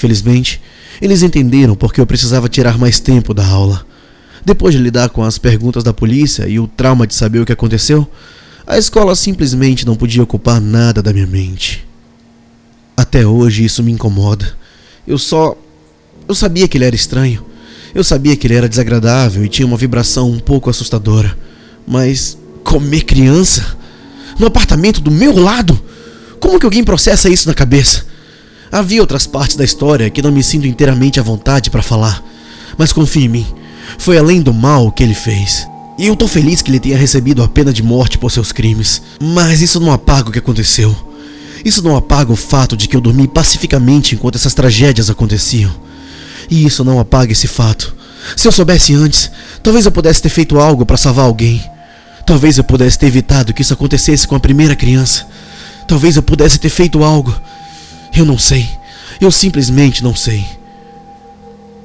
Felizmente, 0.00 0.62
eles 1.02 1.22
entenderam 1.22 1.76
porque 1.76 2.00
eu 2.00 2.06
precisava 2.06 2.48
tirar 2.48 2.78
mais 2.78 2.98
tempo 2.98 3.34
da 3.34 3.46
aula. 3.46 3.84
Depois 4.42 4.74
de 4.74 4.80
lidar 4.80 5.10
com 5.10 5.22
as 5.22 5.36
perguntas 5.36 5.84
da 5.84 5.92
polícia 5.92 6.48
e 6.48 6.58
o 6.58 6.66
trauma 6.66 7.06
de 7.06 7.14
saber 7.14 7.40
o 7.40 7.44
que 7.44 7.52
aconteceu, 7.52 8.10
a 8.66 8.78
escola 8.78 9.14
simplesmente 9.14 9.84
não 9.84 9.94
podia 9.94 10.22
ocupar 10.22 10.58
nada 10.58 11.02
da 11.02 11.12
minha 11.12 11.26
mente. 11.26 11.86
Até 12.96 13.26
hoje 13.26 13.62
isso 13.62 13.82
me 13.82 13.92
incomoda. 13.92 14.56
Eu 15.06 15.18
só. 15.18 15.54
Eu 16.26 16.34
sabia 16.34 16.66
que 16.66 16.78
ele 16.78 16.86
era 16.86 16.96
estranho. 16.96 17.44
Eu 17.94 18.02
sabia 18.02 18.34
que 18.38 18.46
ele 18.46 18.54
era 18.54 18.70
desagradável 18.70 19.44
e 19.44 19.50
tinha 19.50 19.66
uma 19.66 19.76
vibração 19.76 20.30
um 20.30 20.38
pouco 20.38 20.70
assustadora. 20.70 21.36
Mas 21.86 22.38
comer 22.64 23.02
criança? 23.02 23.76
No 24.38 24.46
apartamento 24.46 24.98
do 25.02 25.10
meu 25.10 25.38
lado? 25.38 25.78
Como 26.40 26.58
que 26.58 26.64
alguém 26.64 26.82
processa 26.82 27.28
isso 27.28 27.46
na 27.46 27.52
cabeça? 27.52 28.08
Havia 28.72 29.00
outras 29.00 29.26
partes 29.26 29.56
da 29.56 29.64
história 29.64 30.08
que 30.10 30.22
não 30.22 30.30
me 30.30 30.42
sinto 30.42 30.66
inteiramente 30.66 31.18
à 31.18 31.22
vontade 31.22 31.70
para 31.70 31.82
falar, 31.82 32.22
mas 32.78 32.92
confie 32.92 33.24
em 33.24 33.28
mim, 33.28 33.46
foi 33.98 34.16
além 34.16 34.40
do 34.40 34.54
mal 34.54 34.92
que 34.92 35.02
ele 35.02 35.14
fez. 35.14 35.68
E 35.98 36.06
eu 36.06 36.16
tô 36.16 36.28
feliz 36.28 36.62
que 36.62 36.70
ele 36.70 36.80
tenha 36.80 36.96
recebido 36.96 37.42
a 37.42 37.48
pena 37.48 37.72
de 37.72 37.82
morte 37.82 38.16
por 38.16 38.30
seus 38.30 38.52
crimes, 38.52 39.02
mas 39.20 39.60
isso 39.60 39.80
não 39.80 39.92
apaga 39.92 40.28
o 40.30 40.32
que 40.32 40.38
aconteceu. 40.38 40.96
Isso 41.64 41.82
não 41.82 41.96
apaga 41.96 42.32
o 42.32 42.36
fato 42.36 42.76
de 42.76 42.88
que 42.88 42.96
eu 42.96 43.00
dormi 43.00 43.28
pacificamente 43.28 44.14
enquanto 44.14 44.36
essas 44.36 44.54
tragédias 44.54 45.10
aconteciam. 45.10 45.70
E 46.48 46.64
isso 46.64 46.84
não 46.84 46.98
apaga 46.98 47.32
esse 47.32 47.46
fato. 47.46 47.94
Se 48.36 48.48
eu 48.48 48.52
soubesse 48.52 48.94
antes, 48.94 49.30
talvez 49.62 49.84
eu 49.84 49.92
pudesse 49.92 50.22
ter 50.22 50.30
feito 50.30 50.58
algo 50.58 50.86
para 50.86 50.96
salvar 50.96 51.26
alguém. 51.26 51.62
Talvez 52.24 52.56
eu 52.56 52.64
pudesse 52.64 52.98
ter 52.98 53.06
evitado 53.06 53.52
que 53.52 53.62
isso 53.62 53.74
acontecesse 53.74 54.26
com 54.26 54.34
a 54.34 54.40
primeira 54.40 54.74
criança. 54.74 55.26
Talvez 55.86 56.16
eu 56.16 56.22
pudesse 56.22 56.58
ter 56.58 56.70
feito 56.70 57.02
algo. 57.02 57.34
Eu 58.16 58.24
não 58.24 58.38
sei. 58.38 58.68
Eu 59.20 59.30
simplesmente 59.30 60.02
não 60.02 60.14
sei. 60.14 60.44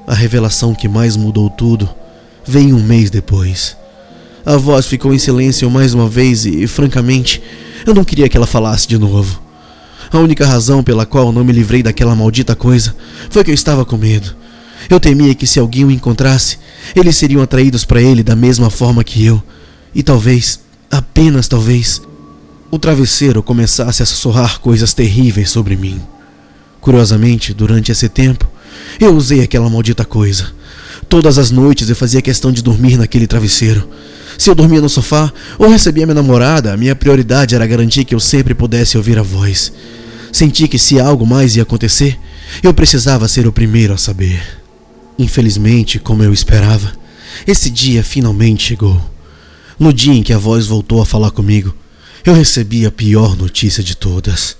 A 0.07 0.13
revelação 0.13 0.75
que 0.75 0.87
mais 0.87 1.15
mudou 1.17 1.49
tudo 1.49 1.89
veio 2.45 2.75
um 2.75 2.83
mês 2.83 3.09
depois. 3.09 3.75
A 4.45 4.57
voz 4.57 4.85
ficou 4.85 5.13
em 5.13 5.17
silêncio 5.17 5.69
mais 5.71 5.93
uma 5.93 6.07
vez 6.07 6.45
e, 6.45 6.67
francamente, 6.67 7.41
eu 7.85 7.93
não 7.93 8.03
queria 8.03 8.29
que 8.29 8.37
ela 8.37 8.45
falasse 8.45 8.87
de 8.87 8.97
novo. 8.97 9.41
A 10.11 10.19
única 10.19 10.45
razão 10.45 10.83
pela 10.83 11.05
qual 11.05 11.31
não 11.31 11.43
me 11.43 11.51
livrei 11.51 11.81
daquela 11.81 12.15
maldita 12.15 12.55
coisa 12.55 12.95
foi 13.29 13.43
que 13.43 13.49
eu 13.49 13.55
estava 13.55 13.83
com 13.83 13.97
medo. 13.97 14.35
Eu 14.87 14.99
temia 14.99 15.33
que 15.33 15.47
se 15.47 15.59
alguém 15.59 15.83
o 15.83 15.91
encontrasse, 15.91 16.59
eles 16.95 17.17
seriam 17.17 17.41
atraídos 17.41 17.83
para 17.83 18.01
ele 18.01 18.21
da 18.21 18.35
mesma 18.35 18.69
forma 18.69 19.03
que 19.03 19.25
eu. 19.25 19.41
E 19.95 20.03
talvez, 20.03 20.59
apenas 20.91 21.47
talvez, 21.47 22.01
o 22.69 22.77
travesseiro 22.77 23.41
começasse 23.41 24.03
a 24.03 24.05
sussurrar 24.05 24.59
coisas 24.59 24.93
terríveis 24.93 25.49
sobre 25.49 25.75
mim. 25.75 25.99
Curiosamente, 26.85 27.51
durante 27.51 27.91
esse 27.91 28.07
tempo, 28.07 28.47
eu 28.99 29.15
usei 29.15 29.41
aquela 29.41 29.67
maldita 29.67 30.05
coisa. 30.05 30.53
Todas 31.09 31.39
as 31.39 31.49
noites 31.49 31.89
eu 31.89 31.95
fazia 31.95 32.21
questão 32.21 32.51
de 32.51 32.61
dormir 32.61 32.95
naquele 32.95 33.25
travesseiro. 33.25 33.89
Se 34.37 34.51
eu 34.51 34.53
dormia 34.53 34.79
no 34.79 34.87
sofá 34.87 35.33
ou 35.57 35.67
recebia 35.67 36.05
minha 36.05 36.13
namorada, 36.13 36.77
minha 36.77 36.95
prioridade 36.95 37.55
era 37.55 37.65
garantir 37.65 38.05
que 38.05 38.13
eu 38.13 38.19
sempre 38.19 38.53
pudesse 38.53 38.97
ouvir 38.97 39.17
a 39.17 39.23
voz. 39.23 39.73
Senti 40.31 40.67
que 40.67 40.77
se 40.77 40.99
algo 40.99 41.25
mais 41.25 41.55
ia 41.55 41.63
acontecer, 41.63 42.19
eu 42.61 42.71
precisava 42.71 43.27
ser 43.27 43.47
o 43.47 43.51
primeiro 43.51 43.91
a 43.91 43.97
saber. 43.97 44.39
Infelizmente, 45.17 45.97
como 45.97 46.21
eu 46.21 46.31
esperava, 46.31 46.93
esse 47.47 47.71
dia 47.71 48.03
finalmente 48.03 48.63
chegou. 48.63 49.01
No 49.79 49.91
dia 49.91 50.13
em 50.13 50.21
que 50.21 50.33
a 50.33 50.37
voz 50.37 50.67
voltou 50.67 51.01
a 51.01 51.05
falar 51.05 51.31
comigo, 51.31 51.75
eu 52.23 52.35
recebi 52.35 52.85
a 52.85 52.91
pior 52.91 53.35
notícia 53.35 53.83
de 53.83 53.97
todas. 53.97 54.55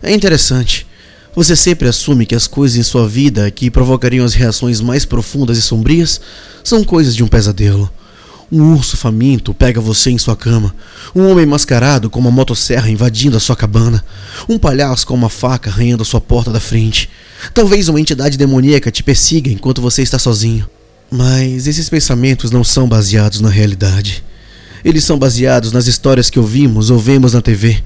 É 0.00 0.12
interessante. 0.12 0.88
Você 1.34 1.54
sempre 1.54 1.88
assume 1.88 2.26
que 2.26 2.34
as 2.34 2.48
coisas 2.48 2.76
em 2.76 2.82
sua 2.82 3.08
vida 3.08 3.50
que 3.50 3.70
provocariam 3.70 4.24
as 4.24 4.34
reações 4.34 4.80
mais 4.80 5.04
profundas 5.04 5.56
e 5.56 5.62
sombrias 5.62 6.20
são 6.64 6.82
coisas 6.82 7.14
de 7.14 7.22
um 7.22 7.28
pesadelo. 7.28 7.90
Um 8.52 8.74
urso 8.74 8.96
faminto 8.96 9.54
pega 9.54 9.80
você 9.80 10.10
em 10.10 10.18
sua 10.18 10.34
cama. 10.34 10.74
Um 11.14 11.30
homem 11.30 11.46
mascarado 11.46 12.10
com 12.10 12.18
uma 12.18 12.32
motosserra 12.32 12.90
invadindo 12.90 13.36
a 13.36 13.40
sua 13.40 13.54
cabana. 13.54 14.04
Um 14.48 14.58
palhaço 14.58 15.06
com 15.06 15.14
uma 15.14 15.28
faca 15.28 15.70
arranhando 15.70 16.02
a 16.02 16.06
sua 16.06 16.20
porta 16.20 16.50
da 16.50 16.58
frente. 16.58 17.08
Talvez 17.54 17.88
uma 17.88 18.00
entidade 18.00 18.36
demoníaca 18.36 18.90
te 18.90 19.04
persiga 19.04 19.48
enquanto 19.48 19.80
você 19.80 20.02
está 20.02 20.18
sozinho. 20.18 20.68
Mas 21.08 21.68
esses 21.68 21.88
pensamentos 21.88 22.50
não 22.50 22.64
são 22.64 22.88
baseados 22.88 23.40
na 23.40 23.48
realidade. 23.48 24.24
Eles 24.84 25.04
são 25.04 25.16
baseados 25.16 25.70
nas 25.70 25.86
histórias 25.86 26.28
que 26.28 26.38
ouvimos 26.38 26.90
ou 26.90 26.98
vemos 26.98 27.34
na 27.34 27.40
TV. 27.40 27.80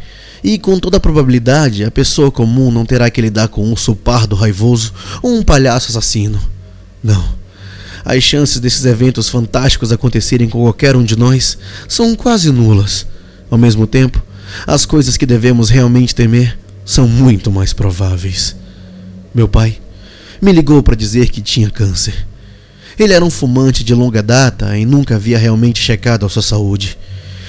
E 0.45 0.59
com 0.59 0.79
toda 0.79 1.01
probabilidade, 1.01 1.85
a 1.85 1.91
pessoa 1.91 2.31
comum 2.31 2.71
não 2.71 2.85
terá 2.85 3.11
que 3.11 3.23
lidar 3.23 3.49
com 3.49 3.65
um 3.65 3.71
urso 3.71 3.97
pardo 3.97 4.37
raivoso 4.37 4.93
ou 5.23 5.35
um 5.35 5.43
palhaço 5.43 5.89
assassino. 5.89 6.39
Não. 7.03 7.25
As 8.05 8.23
chances 8.23 8.61
desses 8.61 8.85
eventos 8.85 9.31
fantásticos 9.31 9.91
acontecerem 9.91 10.47
com 10.47 10.61
qualquer 10.61 10.95
um 10.97 11.03
de 11.03 11.17
nós 11.17 11.57
são 11.89 12.15
quase 12.15 12.53
nulas. 12.53 13.07
Ao 13.51 13.57
mesmo 13.57 13.87
tempo, 13.87 14.23
as 14.67 14.85
coisas 14.85 15.17
que 15.17 15.25
devemos 15.25 15.71
realmente 15.71 16.15
temer 16.15 16.59
são 16.85 17.09
muito 17.09 17.51
mais 17.51 17.73
prováveis. 17.73 18.55
Meu 19.35 19.49
pai 19.49 19.79
me 20.43 20.53
ligou 20.53 20.83
para 20.83 20.95
dizer 20.95 21.31
que 21.31 21.41
tinha 21.41 21.71
câncer. 21.71 22.27
Ele 22.99 23.15
era 23.15 23.25
um 23.25 23.31
fumante 23.31 23.83
de 23.83 23.95
longa 23.95 24.23
data 24.23 24.77
e 24.77 24.85
nunca 24.85 25.17
havia 25.17 25.39
realmente 25.39 25.81
checado 25.81 26.27
a 26.27 26.29
sua 26.29 26.43
saúde. 26.43 26.99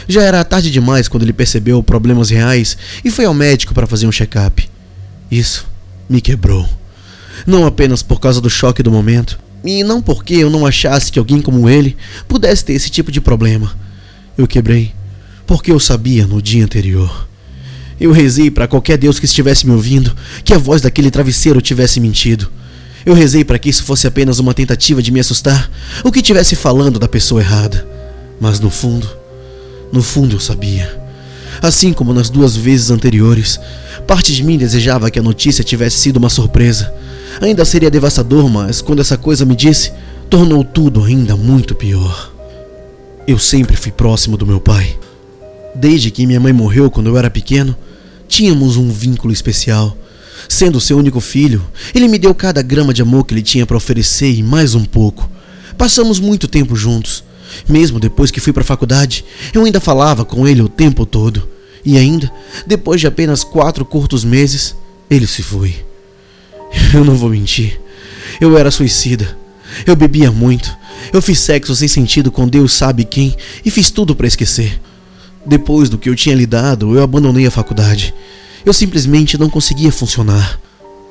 Já 0.08 0.24
era 0.24 0.44
tarde 0.44 0.70
demais 0.70 1.08
quando 1.08 1.24
ele 1.24 1.34
percebeu 1.34 1.82
problemas 1.82 2.30
reais 2.30 2.78
e 3.04 3.10
foi 3.10 3.26
ao 3.26 3.34
médico 3.34 3.74
para 3.74 3.88
fazer 3.88 4.08
um 4.08 4.12
check-up. 4.12 4.70
Isso 5.32 5.68
me 6.10 6.22
quebrou. 6.22 6.68
Não 7.46 7.66
apenas 7.66 8.02
por 8.02 8.20
causa 8.20 8.40
do 8.40 8.50
choque 8.50 8.84
do 8.84 8.92
momento, 8.92 9.40
e 9.64 9.84
não 9.84 10.02
porque 10.02 10.36
eu 10.36 10.50
não 10.50 10.66
achasse 10.66 11.12
que 11.12 11.20
alguém 11.20 11.42
como 11.42 11.68
ele 11.68 11.98
pudesse 12.28 12.64
ter 12.64 12.74
esse 12.74 12.90
tipo 12.90 13.12
de 13.12 13.20
problema. 13.20 13.76
Eu 14.38 14.48
quebrei 14.48 14.94
porque 15.48 15.72
eu 15.72 15.80
sabia 15.80 16.26
no 16.26 16.42
dia 16.42 16.64
anterior. 16.64 17.28
Eu 18.00 18.12
rezei 18.12 18.52
para 18.52 18.68
qualquer 18.68 18.98
Deus 18.98 19.20
que 19.20 19.26
estivesse 19.26 19.66
me 19.66 19.74
ouvindo 19.74 20.16
que 20.44 20.54
a 20.54 20.58
voz 20.58 20.82
daquele 20.82 21.10
travesseiro 21.10 21.62
tivesse 21.62 22.00
mentido. 22.00 22.52
Eu 23.06 23.14
rezei 23.14 23.44
para 23.44 23.60
que 23.60 23.70
isso 23.70 23.84
fosse 23.84 24.08
apenas 24.08 24.40
uma 24.40 24.54
tentativa 24.54 25.02
de 25.02 25.12
me 25.12 25.20
assustar 25.20 25.72
ou 26.04 26.12
que 26.12 26.20
estivesse 26.20 26.56
falando 26.56 27.00
da 27.00 27.08
pessoa 27.08 27.42
errada. 27.42 27.88
Mas 28.40 28.60
no 28.60 28.70
fundo, 28.70 29.08
no 29.92 30.02
fundo 30.02 30.36
eu 30.36 30.40
sabia. 30.40 31.06
Assim 31.62 31.94
como 31.94 32.14
nas 32.14 32.30
duas 32.30 32.56
vezes 32.56 32.92
anteriores, 32.92 33.60
parte 34.06 34.34
de 34.34 34.44
mim 34.44 34.58
desejava 34.58 35.10
que 35.10 35.20
a 35.20 35.24
notícia 35.24 35.64
tivesse 35.64 35.98
sido 35.98 36.18
uma 36.18 36.30
surpresa. 36.30 36.94
Ainda 37.42 37.66
seria 37.66 37.92
devastador, 37.92 38.50
mas 38.50 38.82
quando 38.82 39.02
essa 39.02 39.18
coisa 39.18 39.46
me 39.46 39.56
disse, 39.56 39.92
tornou 40.30 40.64
tudo 40.64 41.04
ainda 41.04 41.36
muito 41.36 41.76
pior. 41.76 42.34
Eu 43.28 43.40
sempre 43.40 43.76
fui 43.76 43.92
próximo 43.92 44.38
do 44.38 44.46
meu 44.46 44.60
pai. 44.60 44.98
Desde 45.74 46.12
que 46.12 46.26
minha 46.26 46.40
mãe 46.40 46.54
morreu 46.54 46.90
quando 46.92 47.08
eu 47.08 47.18
era 47.18 47.30
pequeno, 47.30 47.76
tínhamos 48.28 48.78
um 48.78 48.90
vínculo 48.90 49.34
especial. 49.34 49.98
Sendo 50.48 50.80
seu 50.80 50.98
único 50.98 51.20
filho, 51.20 51.66
ele 51.94 52.08
me 52.08 52.20
deu 52.20 52.34
cada 52.36 52.62
grama 52.62 52.94
de 52.94 53.02
amor 53.02 53.26
que 53.26 53.34
ele 53.34 53.42
tinha 53.42 53.66
para 53.66 53.78
oferecer 53.78 54.32
e 54.32 54.44
mais 54.44 54.76
um 54.76 54.86
pouco. 54.86 55.30
Passamos 55.78 56.20
muito 56.20 56.48
tempo 56.48 56.76
juntos. 56.76 57.24
Mesmo 57.68 58.00
depois 58.00 58.32
que 58.32 58.40
fui 58.40 58.54
para 58.54 58.62
a 58.62 58.66
faculdade, 58.66 59.26
eu 59.54 59.64
ainda 59.64 59.80
falava 59.80 60.26
com 60.26 60.48
ele 60.48 60.62
o 60.62 60.70
tempo 60.70 61.06
todo. 61.06 61.48
E 61.84 61.98
ainda, 61.98 62.32
depois 62.66 63.00
de 63.00 63.08
apenas 63.08 63.44
quatro 63.44 63.86
curtos 63.86 64.24
meses, 64.24 64.76
ele 65.10 65.28
se 65.28 65.44
foi. 65.44 65.76
Eu 66.94 67.04
não 67.04 67.16
vou 67.16 67.30
mentir. 67.30 67.80
Eu 68.40 68.58
era 68.58 68.72
suicida. 68.72 69.38
Eu 69.86 69.96
bebia 69.96 70.32
muito. 70.32 70.76
Eu 71.14 71.22
fiz 71.22 71.40
sexo 71.40 71.76
sem 71.76 71.88
sentido 71.88 72.32
com 72.32 72.48
Deus 72.48 72.74
sabe 72.74 73.06
quem 73.06 73.36
e 73.64 73.70
fiz 73.70 73.92
tudo 73.92 74.16
para 74.16 74.28
esquecer. 74.28 74.80
Depois 75.46 75.90
do 75.90 75.98
que 75.98 76.10
eu 76.10 76.16
tinha 76.16 76.36
lidado, 76.36 76.96
eu 76.96 77.04
abandonei 77.04 77.46
a 77.46 77.52
faculdade. 77.52 78.14
Eu 78.66 78.74
simplesmente 78.74 79.38
não 79.38 79.50
conseguia 79.50 79.92
funcionar. 79.92 80.60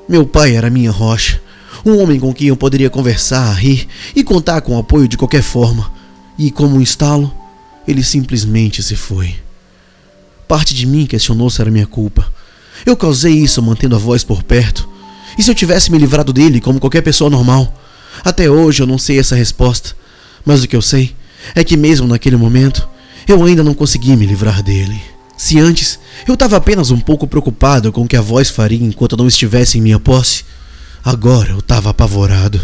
Meu 0.08 0.26
pai 0.26 0.56
era 0.56 0.68
minha 0.68 0.90
rocha, 0.90 1.40
um 1.86 1.98
homem 1.98 2.18
com 2.18 2.34
quem 2.34 2.48
eu 2.48 2.56
poderia 2.56 2.90
conversar, 2.90 3.52
rir 3.52 3.86
e 4.14 4.24
contar 4.24 4.60
com 4.60 4.76
o 4.76 4.78
apoio 4.78 5.06
de 5.06 5.16
qualquer 5.16 5.42
forma. 5.42 5.90
E 6.38 6.50
como 6.50 6.76
um 6.76 6.80
estalo, 6.80 7.32
ele 7.86 8.02
simplesmente 8.02 8.82
se 8.82 8.96
foi. 8.96 9.34
Parte 10.48 10.74
de 10.74 10.86
mim 10.86 11.06
questionou 11.06 11.48
se 11.50 11.60
era 11.60 11.70
minha 11.70 11.86
culpa. 11.86 12.26
Eu 12.84 12.96
causei 12.96 13.32
isso 13.32 13.62
mantendo 13.62 13.94
a 13.94 13.98
voz 13.98 14.24
por 14.24 14.42
perto. 14.42 14.88
E 15.38 15.42
se 15.42 15.50
eu 15.50 15.54
tivesse 15.54 15.90
me 15.90 15.98
livrado 15.98 16.32
dele 16.32 16.60
como 16.60 16.80
qualquer 16.80 17.02
pessoa 17.02 17.30
normal? 17.30 17.72
Até 18.24 18.48
hoje 18.48 18.82
eu 18.82 18.86
não 18.86 18.98
sei 18.98 19.18
essa 19.18 19.34
resposta, 19.34 19.96
mas 20.44 20.62
o 20.62 20.68
que 20.68 20.76
eu 20.76 20.82
sei 20.82 21.14
é 21.54 21.64
que 21.64 21.76
mesmo 21.76 22.06
naquele 22.06 22.36
momento 22.36 22.88
eu 23.26 23.42
ainda 23.42 23.64
não 23.64 23.74
consegui 23.74 24.16
me 24.16 24.26
livrar 24.26 24.62
dele. 24.62 25.00
Se 25.36 25.58
antes 25.58 25.98
eu 26.26 26.34
estava 26.34 26.56
apenas 26.56 26.90
um 26.90 27.00
pouco 27.00 27.26
preocupado 27.26 27.90
com 27.90 28.02
o 28.02 28.08
que 28.08 28.16
a 28.16 28.20
voz 28.20 28.48
faria 28.50 28.84
enquanto 28.84 29.16
não 29.16 29.26
estivesse 29.26 29.78
em 29.78 29.80
minha 29.80 29.98
posse, 29.98 30.44
agora 31.04 31.50
eu 31.50 31.58
estava 31.58 31.90
apavorado. 31.90 32.60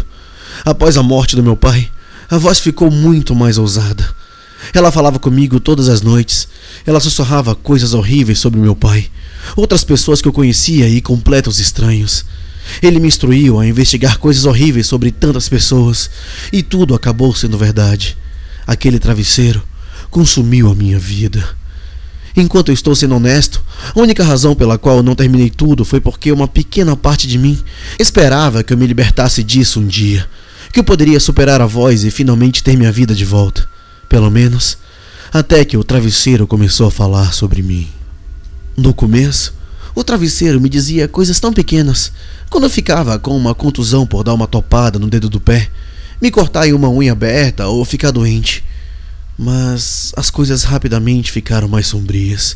Após 0.63 0.97
a 0.97 1.03
morte 1.03 1.35
do 1.35 1.43
meu 1.43 1.57
pai, 1.57 1.89
a 2.31 2.37
voz 2.37 2.59
ficou 2.59 2.89
muito 2.89 3.35
mais 3.35 3.57
ousada. 3.57 4.07
Ela 4.73 4.89
falava 4.89 5.19
comigo 5.19 5.59
todas 5.59 5.89
as 5.89 6.01
noites. 6.01 6.47
Ela 6.85 7.01
sussurrava 7.01 7.53
coisas 7.53 7.93
horríveis 7.93 8.39
sobre 8.39 8.57
meu 8.57 8.73
pai, 8.73 9.09
outras 9.53 9.83
pessoas 9.83 10.21
que 10.21 10.29
eu 10.29 10.33
conhecia 10.33 10.87
e 10.87 11.01
completos 11.01 11.59
estranhos. 11.59 12.23
Ele 12.81 13.01
me 13.01 13.09
instruiu 13.09 13.59
a 13.59 13.67
investigar 13.67 14.17
coisas 14.17 14.45
horríveis 14.45 14.87
sobre 14.87 15.11
tantas 15.11 15.49
pessoas 15.49 16.09
e 16.53 16.63
tudo 16.63 16.95
acabou 16.95 17.35
sendo 17.35 17.57
verdade. 17.57 18.17
Aquele 18.65 18.97
travesseiro 18.97 19.61
consumiu 20.09 20.71
a 20.71 20.75
minha 20.75 20.97
vida. 20.97 21.43
Enquanto 22.33 22.69
eu 22.69 22.73
estou 22.73 22.95
sendo 22.95 23.15
honesto, 23.15 23.61
a 23.93 23.99
única 23.99 24.23
razão 24.23 24.55
pela 24.55 24.77
qual 24.77 24.97
eu 24.97 25.03
não 25.03 25.15
terminei 25.15 25.49
tudo 25.49 25.83
foi 25.83 25.99
porque 25.99 26.31
uma 26.31 26.47
pequena 26.47 26.95
parte 26.95 27.27
de 27.27 27.37
mim 27.37 27.61
esperava 27.99 28.63
que 28.63 28.71
eu 28.71 28.77
me 28.77 28.87
libertasse 28.87 29.43
disso 29.43 29.81
um 29.81 29.87
dia, 29.87 30.25
que 30.71 30.79
eu 30.79 30.83
poderia 30.83 31.19
superar 31.19 31.61
a 31.61 31.65
voz 31.65 32.03
e 32.03 32.11
finalmente 32.11 32.63
ter 32.63 32.77
minha 32.77 32.91
vida 32.91 33.13
de 33.13 33.25
volta. 33.25 33.67
Pelo 34.07 34.29
menos, 34.29 34.77
até 35.33 35.63
que 35.63 35.77
o 35.77 35.83
travesseiro 35.83 36.47
começou 36.47 36.87
a 36.87 36.91
falar 36.91 37.33
sobre 37.33 37.61
mim. 37.61 37.87
No 38.75 38.93
começo, 38.93 39.53
o 39.93 40.03
travesseiro 40.03 40.59
me 40.61 40.69
dizia 40.69 41.07
coisas 41.07 41.39
tão 41.39 41.53
pequenas. 41.53 42.11
Quando 42.49 42.65
eu 42.65 42.69
ficava 42.69 43.19
com 43.19 43.35
uma 43.35 43.53
contusão 43.53 44.05
por 44.05 44.23
dar 44.23 44.33
uma 44.33 44.47
topada 44.47 44.97
no 44.97 45.09
dedo 45.09 45.29
do 45.29 45.39
pé, 45.39 45.69
me 46.21 46.31
cortar 46.31 46.67
em 46.67 46.73
uma 46.73 46.89
unha 46.89 47.11
aberta 47.11 47.67
ou 47.67 47.83
ficar 47.83 48.11
doente. 48.11 48.63
Mas 49.37 50.11
as 50.15 50.29
coisas 50.29 50.63
rapidamente 50.63 51.31
ficaram 51.31 51.67
mais 51.67 51.87
sombrias. 51.87 52.55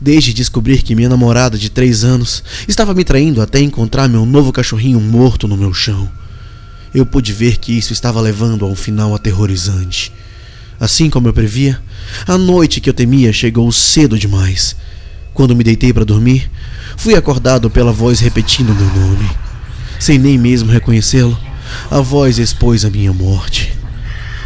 Desde 0.00 0.34
descobrir 0.34 0.82
que 0.82 0.94
minha 0.94 1.08
namorada 1.08 1.56
de 1.56 1.70
três 1.70 2.04
anos 2.04 2.42
estava 2.66 2.92
me 2.92 3.04
traindo 3.04 3.40
até 3.40 3.60
encontrar 3.60 4.08
meu 4.08 4.26
novo 4.26 4.52
cachorrinho 4.52 5.00
morto 5.00 5.46
no 5.46 5.56
meu 5.56 5.72
chão, 5.72 6.10
eu 6.94 7.06
pude 7.06 7.32
ver 7.32 7.56
que 7.58 7.76
isso 7.76 7.92
estava 7.92 8.20
levando 8.20 8.64
a 8.64 8.68
um 8.68 8.74
final 8.74 9.14
aterrorizante. 9.14 10.12
Assim 10.78 11.08
como 11.08 11.28
eu 11.28 11.32
previa, 11.32 11.80
a 12.26 12.36
noite 12.36 12.80
que 12.80 12.90
eu 12.90 12.94
temia 12.94 13.32
chegou 13.32 13.70
cedo 13.70 14.18
demais. 14.18 14.76
Quando 15.32 15.56
me 15.56 15.64
deitei 15.64 15.92
para 15.92 16.04
dormir, 16.04 16.50
fui 16.96 17.14
acordado 17.14 17.70
pela 17.70 17.92
voz 17.92 18.20
repetindo 18.20 18.74
meu 18.74 18.86
nome. 18.86 19.30
Sem 19.98 20.18
nem 20.18 20.36
mesmo 20.36 20.70
reconhecê-lo, 20.70 21.38
a 21.90 22.00
voz 22.00 22.38
expôs 22.38 22.84
a 22.84 22.90
minha 22.90 23.12
morte. 23.12 23.81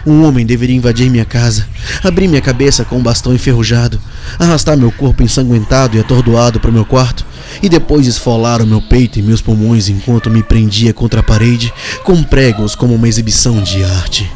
Um 0.06 0.22
homem 0.24 0.46
deveria 0.46 0.76
invadir 0.76 1.10
minha 1.10 1.24
casa, 1.24 1.66
abrir 2.04 2.28
minha 2.28 2.40
cabeça 2.40 2.84
com 2.84 2.96
um 2.96 3.02
bastão 3.02 3.34
enferrujado, 3.34 4.00
arrastar 4.38 4.76
meu 4.76 4.92
corpo 4.92 5.20
ensanguentado 5.20 5.96
e 5.96 6.00
atordoado 6.00 6.60
para 6.60 6.70
o 6.70 6.72
meu 6.72 6.84
quarto 6.84 7.26
e 7.60 7.68
depois 7.68 8.06
esfolar 8.06 8.62
o 8.62 8.66
meu 8.66 8.80
peito 8.80 9.18
e 9.18 9.22
meus 9.22 9.40
pulmões 9.40 9.88
enquanto 9.88 10.30
me 10.30 10.44
prendia 10.44 10.94
contra 10.94 11.20
a 11.20 11.24
parede 11.24 11.74
com 12.04 12.22
pregos 12.22 12.76
como 12.76 12.94
uma 12.94 13.08
exibição 13.08 13.60
de 13.60 13.82
arte. 13.82 14.30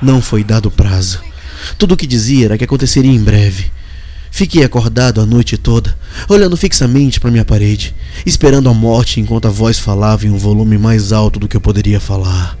Não 0.00 0.22
foi 0.22 0.42
dado 0.42 0.70
prazo. 0.70 1.20
Tudo 1.76 1.92
o 1.92 1.96
que 1.96 2.06
dizia 2.06 2.46
era 2.46 2.58
que 2.58 2.64
aconteceria 2.64 3.12
em 3.12 3.22
breve. 3.22 3.70
Fiquei 4.30 4.64
acordado 4.64 5.20
a 5.20 5.26
noite 5.26 5.58
toda, 5.58 5.96
olhando 6.26 6.56
fixamente 6.56 7.20
para 7.20 7.30
minha 7.30 7.44
parede, 7.44 7.94
esperando 8.24 8.68
a 8.70 8.74
morte 8.74 9.20
enquanto 9.20 9.46
a 9.46 9.50
voz 9.50 9.78
falava 9.78 10.26
em 10.26 10.30
um 10.30 10.38
volume 10.38 10.78
mais 10.78 11.12
alto 11.12 11.38
do 11.38 11.48
que 11.48 11.56
eu 11.56 11.60
poderia 11.60 12.00
falar. 12.00 12.56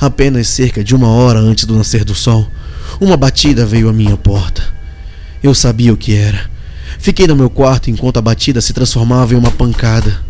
Apenas 0.00 0.48
cerca 0.48 0.82
de 0.82 0.94
uma 0.94 1.08
hora 1.08 1.38
antes 1.38 1.64
do 1.64 1.76
nascer 1.76 2.04
do 2.04 2.14
sol, 2.14 2.48
uma 3.00 3.16
batida 3.16 3.66
veio 3.66 3.88
à 3.88 3.92
minha 3.92 4.16
porta. 4.16 4.62
Eu 5.42 5.54
sabia 5.54 5.92
o 5.92 5.96
que 5.96 6.14
era. 6.14 6.50
Fiquei 6.98 7.26
no 7.26 7.36
meu 7.36 7.50
quarto 7.50 7.90
enquanto 7.90 8.18
a 8.18 8.22
batida 8.22 8.60
se 8.60 8.72
transformava 8.72 9.34
em 9.34 9.36
uma 9.36 9.50
pancada. 9.50 10.20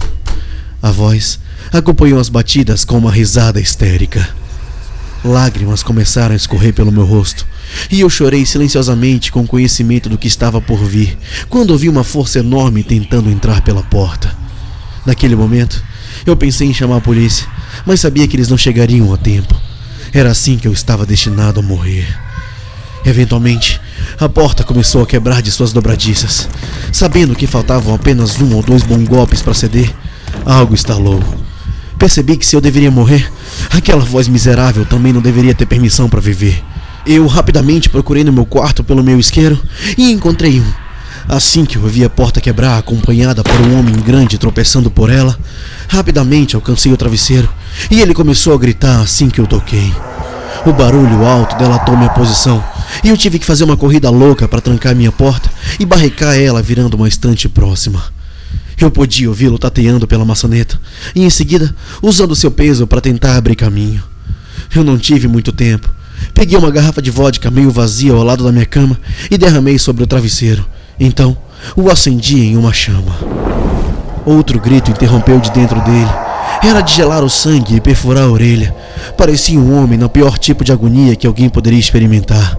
A 0.82 0.90
voz 0.90 1.38
acompanhou 1.72 2.18
as 2.18 2.28
batidas 2.28 2.84
com 2.84 2.98
uma 2.98 3.10
risada 3.10 3.60
histérica. 3.60 4.28
Lágrimas 5.24 5.82
começaram 5.82 6.34
a 6.34 6.36
escorrer 6.36 6.74
pelo 6.74 6.92
meu 6.92 7.04
rosto, 7.04 7.46
e 7.90 8.00
eu 8.00 8.10
chorei 8.10 8.44
silenciosamente 8.44 9.32
com 9.32 9.46
conhecimento 9.46 10.08
do 10.08 10.18
que 10.18 10.28
estava 10.28 10.60
por 10.60 10.84
vir, 10.84 11.16
quando 11.48 11.70
ouvi 11.70 11.88
uma 11.88 12.04
força 12.04 12.40
enorme 12.40 12.82
tentando 12.82 13.30
entrar 13.30 13.62
pela 13.62 13.82
porta. 13.82 14.36
Naquele 15.06 15.34
momento, 15.34 15.82
eu 16.26 16.36
pensei 16.36 16.68
em 16.68 16.74
chamar 16.74 16.96
a 16.96 17.00
polícia, 17.00 17.46
mas 17.84 18.00
sabia 18.00 18.26
que 18.26 18.36
eles 18.36 18.48
não 18.48 18.56
chegariam 18.56 19.12
a 19.12 19.16
tempo. 19.16 19.54
Era 20.12 20.30
assim 20.30 20.56
que 20.56 20.68
eu 20.68 20.72
estava 20.72 21.04
destinado 21.04 21.60
a 21.60 21.62
morrer. 21.62 22.06
Eventualmente, 23.04 23.80
a 24.18 24.28
porta 24.28 24.64
começou 24.64 25.02
a 25.02 25.06
quebrar 25.06 25.42
de 25.42 25.50
suas 25.50 25.72
dobradiças. 25.72 26.48
Sabendo 26.92 27.34
que 27.34 27.46
faltavam 27.46 27.94
apenas 27.94 28.40
um 28.40 28.54
ou 28.54 28.62
dois 28.62 28.82
bons 28.82 29.06
golpes 29.06 29.42
para 29.42 29.52
ceder, 29.52 29.92
algo 30.46 30.74
estalou. 30.74 31.22
Percebi 31.98 32.36
que 32.36 32.46
se 32.46 32.56
eu 32.56 32.60
deveria 32.60 32.90
morrer, 32.90 33.30
aquela 33.70 34.04
voz 34.04 34.28
miserável 34.28 34.86
também 34.86 35.12
não 35.12 35.20
deveria 35.20 35.54
ter 35.54 35.66
permissão 35.66 36.08
para 36.08 36.20
viver. 36.20 36.62
Eu 37.06 37.26
rapidamente 37.26 37.90
procurei 37.90 38.24
no 38.24 38.32
meu 38.32 38.46
quarto 38.46 38.82
pelo 38.82 39.04
meu 39.04 39.18
isqueiro 39.18 39.60
e 39.98 40.10
encontrei 40.10 40.60
um. 40.60 40.83
Assim 41.28 41.64
que 41.64 41.76
eu 41.76 41.82
vi 41.86 42.04
a 42.04 42.10
porta 42.10 42.40
quebrar, 42.40 42.78
acompanhada 42.78 43.42
por 43.42 43.60
um 43.60 43.78
homem 43.78 43.94
grande 43.94 44.38
tropeçando 44.38 44.90
por 44.90 45.10
ela, 45.10 45.38
rapidamente 45.88 46.54
alcancei 46.54 46.92
o 46.92 46.96
travesseiro 46.96 47.48
e 47.90 48.00
ele 48.00 48.14
começou 48.14 48.54
a 48.54 48.58
gritar 48.58 49.00
assim 49.00 49.30
que 49.30 49.40
eu 49.40 49.46
toquei. 49.46 49.92
O 50.66 50.72
barulho 50.72 51.24
alto 51.26 51.56
delatou 51.56 51.96
minha 51.96 52.10
posição 52.10 52.62
e 53.02 53.08
eu 53.08 53.16
tive 53.16 53.38
que 53.38 53.46
fazer 53.46 53.64
uma 53.64 53.76
corrida 53.76 54.10
louca 54.10 54.46
para 54.46 54.60
trancar 54.60 54.94
minha 54.94 55.10
porta 55.10 55.50
e 55.80 55.86
barricar 55.86 56.38
ela 56.38 56.62
virando 56.62 56.94
uma 56.94 57.08
estante 57.08 57.48
próxima. 57.48 58.02
Eu 58.78 58.90
podia 58.90 59.28
ouvi-lo 59.28 59.58
tateando 59.58 60.06
pela 60.06 60.24
maçaneta 60.24 60.80
e, 61.14 61.22
em 61.22 61.30
seguida, 61.30 61.74
usando 62.02 62.36
seu 62.36 62.50
peso 62.50 62.86
para 62.86 63.00
tentar 63.00 63.36
abrir 63.36 63.56
caminho. 63.56 64.02
Eu 64.74 64.84
não 64.84 64.98
tive 64.98 65.28
muito 65.28 65.52
tempo. 65.52 65.88
Peguei 66.32 66.58
uma 66.58 66.70
garrafa 66.70 67.00
de 67.00 67.10
vodka 67.10 67.50
meio 67.50 67.70
vazia 67.70 68.12
ao 68.12 68.22
lado 68.22 68.44
da 68.44 68.52
minha 68.52 68.66
cama 68.66 68.98
e 69.30 69.38
derramei 69.38 69.78
sobre 69.78 70.02
o 70.02 70.06
travesseiro. 70.06 70.64
Então, 70.98 71.36
o 71.76 71.90
acendi 71.90 72.40
em 72.40 72.56
uma 72.56 72.72
chama. 72.72 73.16
Outro 74.24 74.60
grito 74.60 74.90
interrompeu 74.90 75.38
de 75.38 75.50
dentro 75.50 75.80
dele. 75.82 76.10
Era 76.62 76.80
de 76.80 76.94
gelar 76.94 77.22
o 77.22 77.28
sangue 77.28 77.76
e 77.76 77.80
perfurar 77.80 78.24
a 78.24 78.30
orelha. 78.30 78.74
Parecia 79.16 79.58
um 79.58 79.76
homem 79.76 79.98
no 79.98 80.08
pior 80.08 80.38
tipo 80.38 80.64
de 80.64 80.72
agonia 80.72 81.16
que 81.16 81.26
alguém 81.26 81.48
poderia 81.48 81.78
experimentar. 81.78 82.58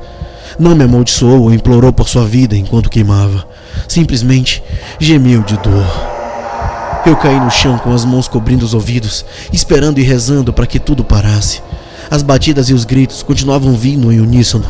Não 0.60 0.76
me 0.76 0.84
amaldiçoou 0.84 1.44
ou 1.44 1.54
implorou 1.54 1.92
por 1.92 2.08
sua 2.08 2.26
vida 2.26 2.56
enquanto 2.56 2.90
queimava. 2.90 3.46
Simplesmente 3.88 4.64
gemeu 5.00 5.42
de 5.42 5.58
dor. 5.58 5.86
Eu 7.06 7.16
caí 7.16 7.40
no 7.40 7.52
chão 7.52 7.78
com 7.78 7.94
as 7.94 8.06
mãos 8.06 8.28
cobrindo 8.28 8.66
os 8.66 8.74
ouvidos, 8.74 9.26
esperando 9.52 10.00
e 10.00 10.04
rezando 10.04 10.52
para 10.52 10.66
que 10.66 10.80
tudo 10.80 11.04
parasse. 11.04 11.62
As 12.10 12.22
batidas 12.22 12.70
e 12.70 12.74
os 12.74 12.86
gritos 12.86 13.24
continuavam 13.24 13.74
vindo 13.74 14.12
em 14.12 14.20
uníssono. 14.20 14.66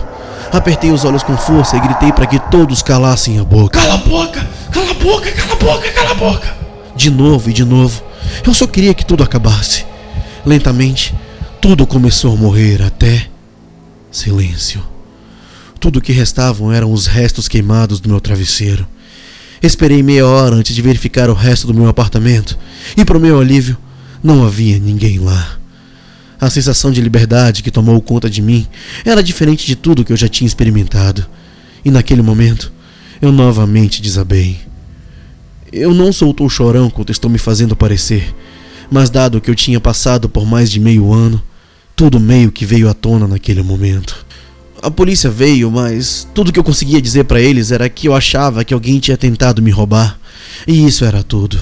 Apertei 0.51 0.91
os 0.91 1.03
olhos 1.03 1.23
com 1.23 1.38
força 1.38 1.75
e 1.75 1.79
gritei 1.79 2.12
para 2.12 2.25
que 2.25 2.39
todos 2.49 2.81
calassem 2.81 3.39
a 3.39 3.43
boca. 3.43 3.79
Cala 3.79 3.95
a 3.95 3.97
boca! 3.97 4.47
Cala 4.71 4.91
a 4.91 4.93
boca! 4.93 5.31
Cala 5.31 5.53
a 5.53 5.55
boca! 5.55 5.91
Cala 5.91 6.12
a 6.12 6.15
boca! 6.15 6.55
De 6.95 7.10
novo 7.10 7.49
e 7.49 7.53
de 7.53 7.65
novo. 7.65 8.01
Eu 8.45 8.53
só 8.53 8.65
queria 8.67 8.93
que 8.93 9.05
tudo 9.05 9.23
acabasse. 9.23 9.86
Lentamente, 10.45 11.13
tudo 11.60 11.88
começou 11.88 12.34
a 12.34 12.38
morrer 12.38 12.81
até 12.81 13.27
silêncio. 14.12 14.81
Tudo 15.79 15.99
o 15.99 16.01
que 16.01 16.12
restavam 16.12 16.71
eram 16.71 16.91
os 16.91 17.05
restos 17.05 17.47
queimados 17.47 17.99
do 17.99 18.10
meu 18.10 18.21
travesseiro. 18.21 18.88
Esperei 19.62 20.01
meia 20.03 20.25
hora 20.25 20.55
antes 20.55 20.75
de 20.75 20.81
verificar 20.81 21.29
o 21.29 21.34
resto 21.34 21.67
do 21.67 21.73
meu 21.73 21.88
apartamento, 21.88 22.58
e 22.95 23.03
para 23.03 23.17
o 23.17 23.21
meu 23.21 23.39
alívio, 23.39 23.77
não 24.23 24.45
havia 24.45 24.77
ninguém 24.79 25.19
lá. 25.19 25.58
A 26.45 26.49
sensação 26.51 26.91
de 26.91 27.01
liberdade 27.01 27.63
que 27.63 27.71
tomou 27.71 27.99
conta 27.99 28.29
de 28.29 28.39
mim 28.39 28.67
era 29.03 29.23
diferente 29.23 29.65
de 29.65 29.75
tudo 29.75 30.05
que 30.05 30.13
eu 30.13 30.15
já 30.15 30.27
tinha 30.27 30.45
experimentado, 30.45 31.25
e 31.84 31.89
naquele 31.89 32.21
momento 32.21 32.71
eu 33.19 33.31
novamente 33.31 33.99
desabei. 33.99 34.60
Eu 35.73 35.91
não 35.91 36.13
sou 36.13 36.36
o 36.39 36.47
chorão 36.47 36.88
quanto 36.88 37.12
estou 37.12 37.31
me 37.31 37.39
fazendo 37.39 37.75
parecer, 37.75 38.31
mas 38.91 39.10
dado 39.10 39.41
que 39.41 39.49
eu 39.49 39.55
tinha 39.55 39.79
passado 39.79 40.29
por 40.29 40.45
mais 40.45 40.69
de 40.69 40.79
meio 40.79 41.12
ano, 41.12 41.41
tudo 41.95 42.19
meio 42.19 42.51
que 42.51 42.63
veio 42.63 42.88
à 42.89 42.93
tona 42.93 43.27
naquele 43.27 43.63
momento. 43.63 44.23
A 44.84 44.91
polícia 44.91 45.31
veio, 45.31 45.71
mas 45.71 46.27
tudo 46.36 46.53
que 46.53 46.60
eu 46.60 46.63
conseguia 46.63 47.01
dizer 47.01 47.23
para 47.23 47.41
eles 47.41 47.71
era 47.71 47.89
que 47.89 48.08
eu 48.08 48.13
achava 48.13 48.63
que 48.63 48.71
alguém 48.71 48.99
tinha 48.99 49.17
tentado 49.17 49.63
me 49.63 49.71
roubar. 49.71 50.19
E 50.67 50.86
isso 50.86 51.05
era 51.05 51.23
tudo. 51.23 51.60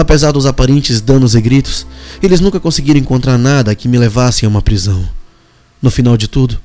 Apesar 0.00 0.32
dos 0.32 0.46
aparentes 0.46 0.98
danos 1.02 1.34
e 1.34 1.40
gritos, 1.42 1.86
eles 2.22 2.40
nunca 2.40 2.58
conseguiram 2.58 2.98
encontrar 2.98 3.36
nada 3.36 3.74
que 3.74 3.86
me 3.86 3.98
levasse 3.98 4.46
a 4.46 4.48
uma 4.48 4.62
prisão. 4.62 5.06
No 5.80 5.90
final 5.90 6.16
de 6.16 6.26
tudo, 6.26 6.58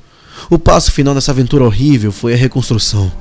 o 0.50 0.58
passo 0.58 0.90
final 0.90 1.14
dessa 1.14 1.32
aventura 1.32 1.66
horrível 1.66 2.14
foi 2.14 2.34
a 2.34 2.38
reconstrução. 2.38 3.12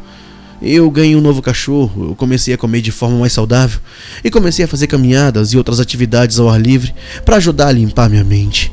Eu 0.63 0.89
ganhei 0.89 1.17
um 1.17 1.21
novo 1.21 1.43
cachorro, 1.43 2.11
eu 2.11 2.15
comecei 2.15 2.55
a 2.55 2.57
comer 2.57 2.81
de 2.81 2.93
forma 2.93 3.19
mais 3.19 3.33
saudável 3.33 3.81
e 4.23 4.31
comecei 4.31 4.65
a 4.65 4.69
fazer 4.69 4.87
caminhadas 4.87 5.53
e 5.53 5.59
outras 5.59 5.81
atividades 5.81 6.39
ao 6.39 6.49
ar 6.49 6.61
livre 6.61 6.95
para 7.25 7.39
ajudar 7.39 7.67
a 7.67 7.73
limpar 7.73 8.09
minha 8.09 8.23
mente. 8.23 8.71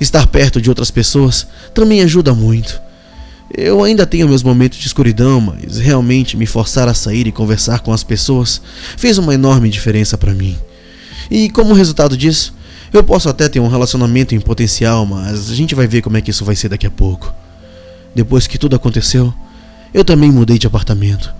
Estar 0.00 0.26
perto 0.28 0.62
de 0.62 0.70
outras 0.70 0.90
pessoas 0.90 1.46
também 1.74 2.00
ajuda 2.00 2.32
muito. 2.32 2.80
Eu 3.54 3.84
ainda 3.84 4.06
tenho 4.06 4.26
meus 4.26 4.42
momentos 4.42 4.78
de 4.78 4.86
escuridão, 4.86 5.42
mas 5.42 5.76
realmente 5.76 6.38
me 6.38 6.46
forçar 6.46 6.88
a 6.88 6.94
sair 6.94 7.26
e 7.26 7.32
conversar 7.32 7.80
com 7.80 7.92
as 7.92 8.02
pessoas 8.02 8.62
fez 8.96 9.18
uma 9.18 9.34
enorme 9.34 9.68
diferença 9.68 10.16
para 10.16 10.32
mim. 10.32 10.56
E 11.30 11.48
como 11.50 11.74
resultado 11.74 12.16
disso, 12.16 12.52
eu 12.92 13.04
posso 13.04 13.28
até 13.28 13.48
ter 13.48 13.60
um 13.60 13.68
relacionamento 13.68 14.34
em 14.34 14.40
potencial, 14.40 15.06
mas 15.06 15.50
a 15.50 15.54
gente 15.54 15.74
vai 15.74 15.86
ver 15.86 16.02
como 16.02 16.16
é 16.16 16.20
que 16.20 16.30
isso 16.30 16.44
vai 16.44 16.56
ser 16.56 16.68
daqui 16.68 16.86
a 16.86 16.90
pouco. 16.90 17.32
Depois 18.14 18.48
que 18.48 18.58
tudo 18.58 18.74
aconteceu, 18.74 19.32
eu 19.94 20.04
também 20.04 20.32
mudei 20.32 20.58
de 20.58 20.66
apartamento. 20.66 21.32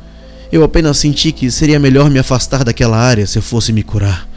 Eu 0.52 0.62
apenas 0.62 0.98
senti 0.98 1.32
que 1.32 1.50
seria 1.50 1.78
melhor 1.80 2.08
me 2.08 2.18
afastar 2.18 2.62
daquela 2.62 2.96
área 2.96 3.26
se 3.26 3.38
eu 3.38 3.42
fosse 3.42 3.72
me 3.72 3.82
curar. 3.82 4.28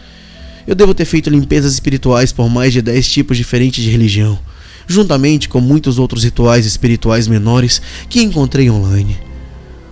Eu 0.65 0.73
devo 0.73 0.93
ter 0.93 1.05
feito 1.05 1.29
limpezas 1.29 1.73
espirituais 1.73 2.31
por 2.31 2.49
mais 2.49 2.73
de 2.73 2.81
10 2.81 3.07
tipos 3.07 3.37
diferentes 3.37 3.83
de 3.83 3.91
religião, 3.91 4.39
juntamente 4.87 5.49
com 5.49 5.59
muitos 5.59 5.99
outros 5.99 6.23
rituais 6.23 6.65
espirituais 6.65 7.27
menores 7.27 7.81
que 8.09 8.21
encontrei 8.21 8.71
online. 8.71 9.17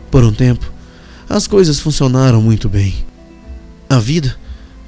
Por 0.09 0.23
um 0.23 0.31
tempo, 0.31 0.71
as 1.29 1.45
coisas 1.45 1.79
funcionaram 1.79 2.41
muito 2.41 2.67
bem. 2.67 2.95
A 3.89 3.99
vida 3.99 4.37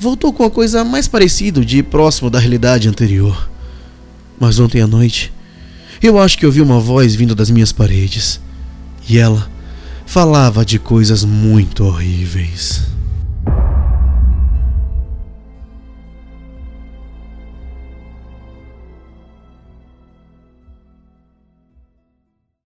voltou 0.04 0.34
com 0.34 0.44
a 0.44 0.52
coisa 0.52 0.84
mais 0.84 1.08
parecida 1.08 1.64
de 1.64 1.82
próximo 1.82 2.30
da 2.30 2.38
realidade 2.38 2.90
anterior. 2.90 3.50
Mas 4.38 4.60
ontem 4.60 4.82
à 4.82 4.88
noite, 4.88 5.34
eu 6.02 6.20
acho 6.20 6.38
que 6.38 6.46
ouvi 6.46 6.62
uma 6.62 6.80
voz 6.80 7.16
vindo 7.16 7.34
das 7.34 7.50
minhas 7.50 7.72
paredes. 7.72 8.40
E 9.08 9.18
ela 9.18 9.50
falava 10.06 10.66
de 10.66 10.78
coisas 10.78 11.24
muito 11.24 11.86
horríveis. 11.86 12.82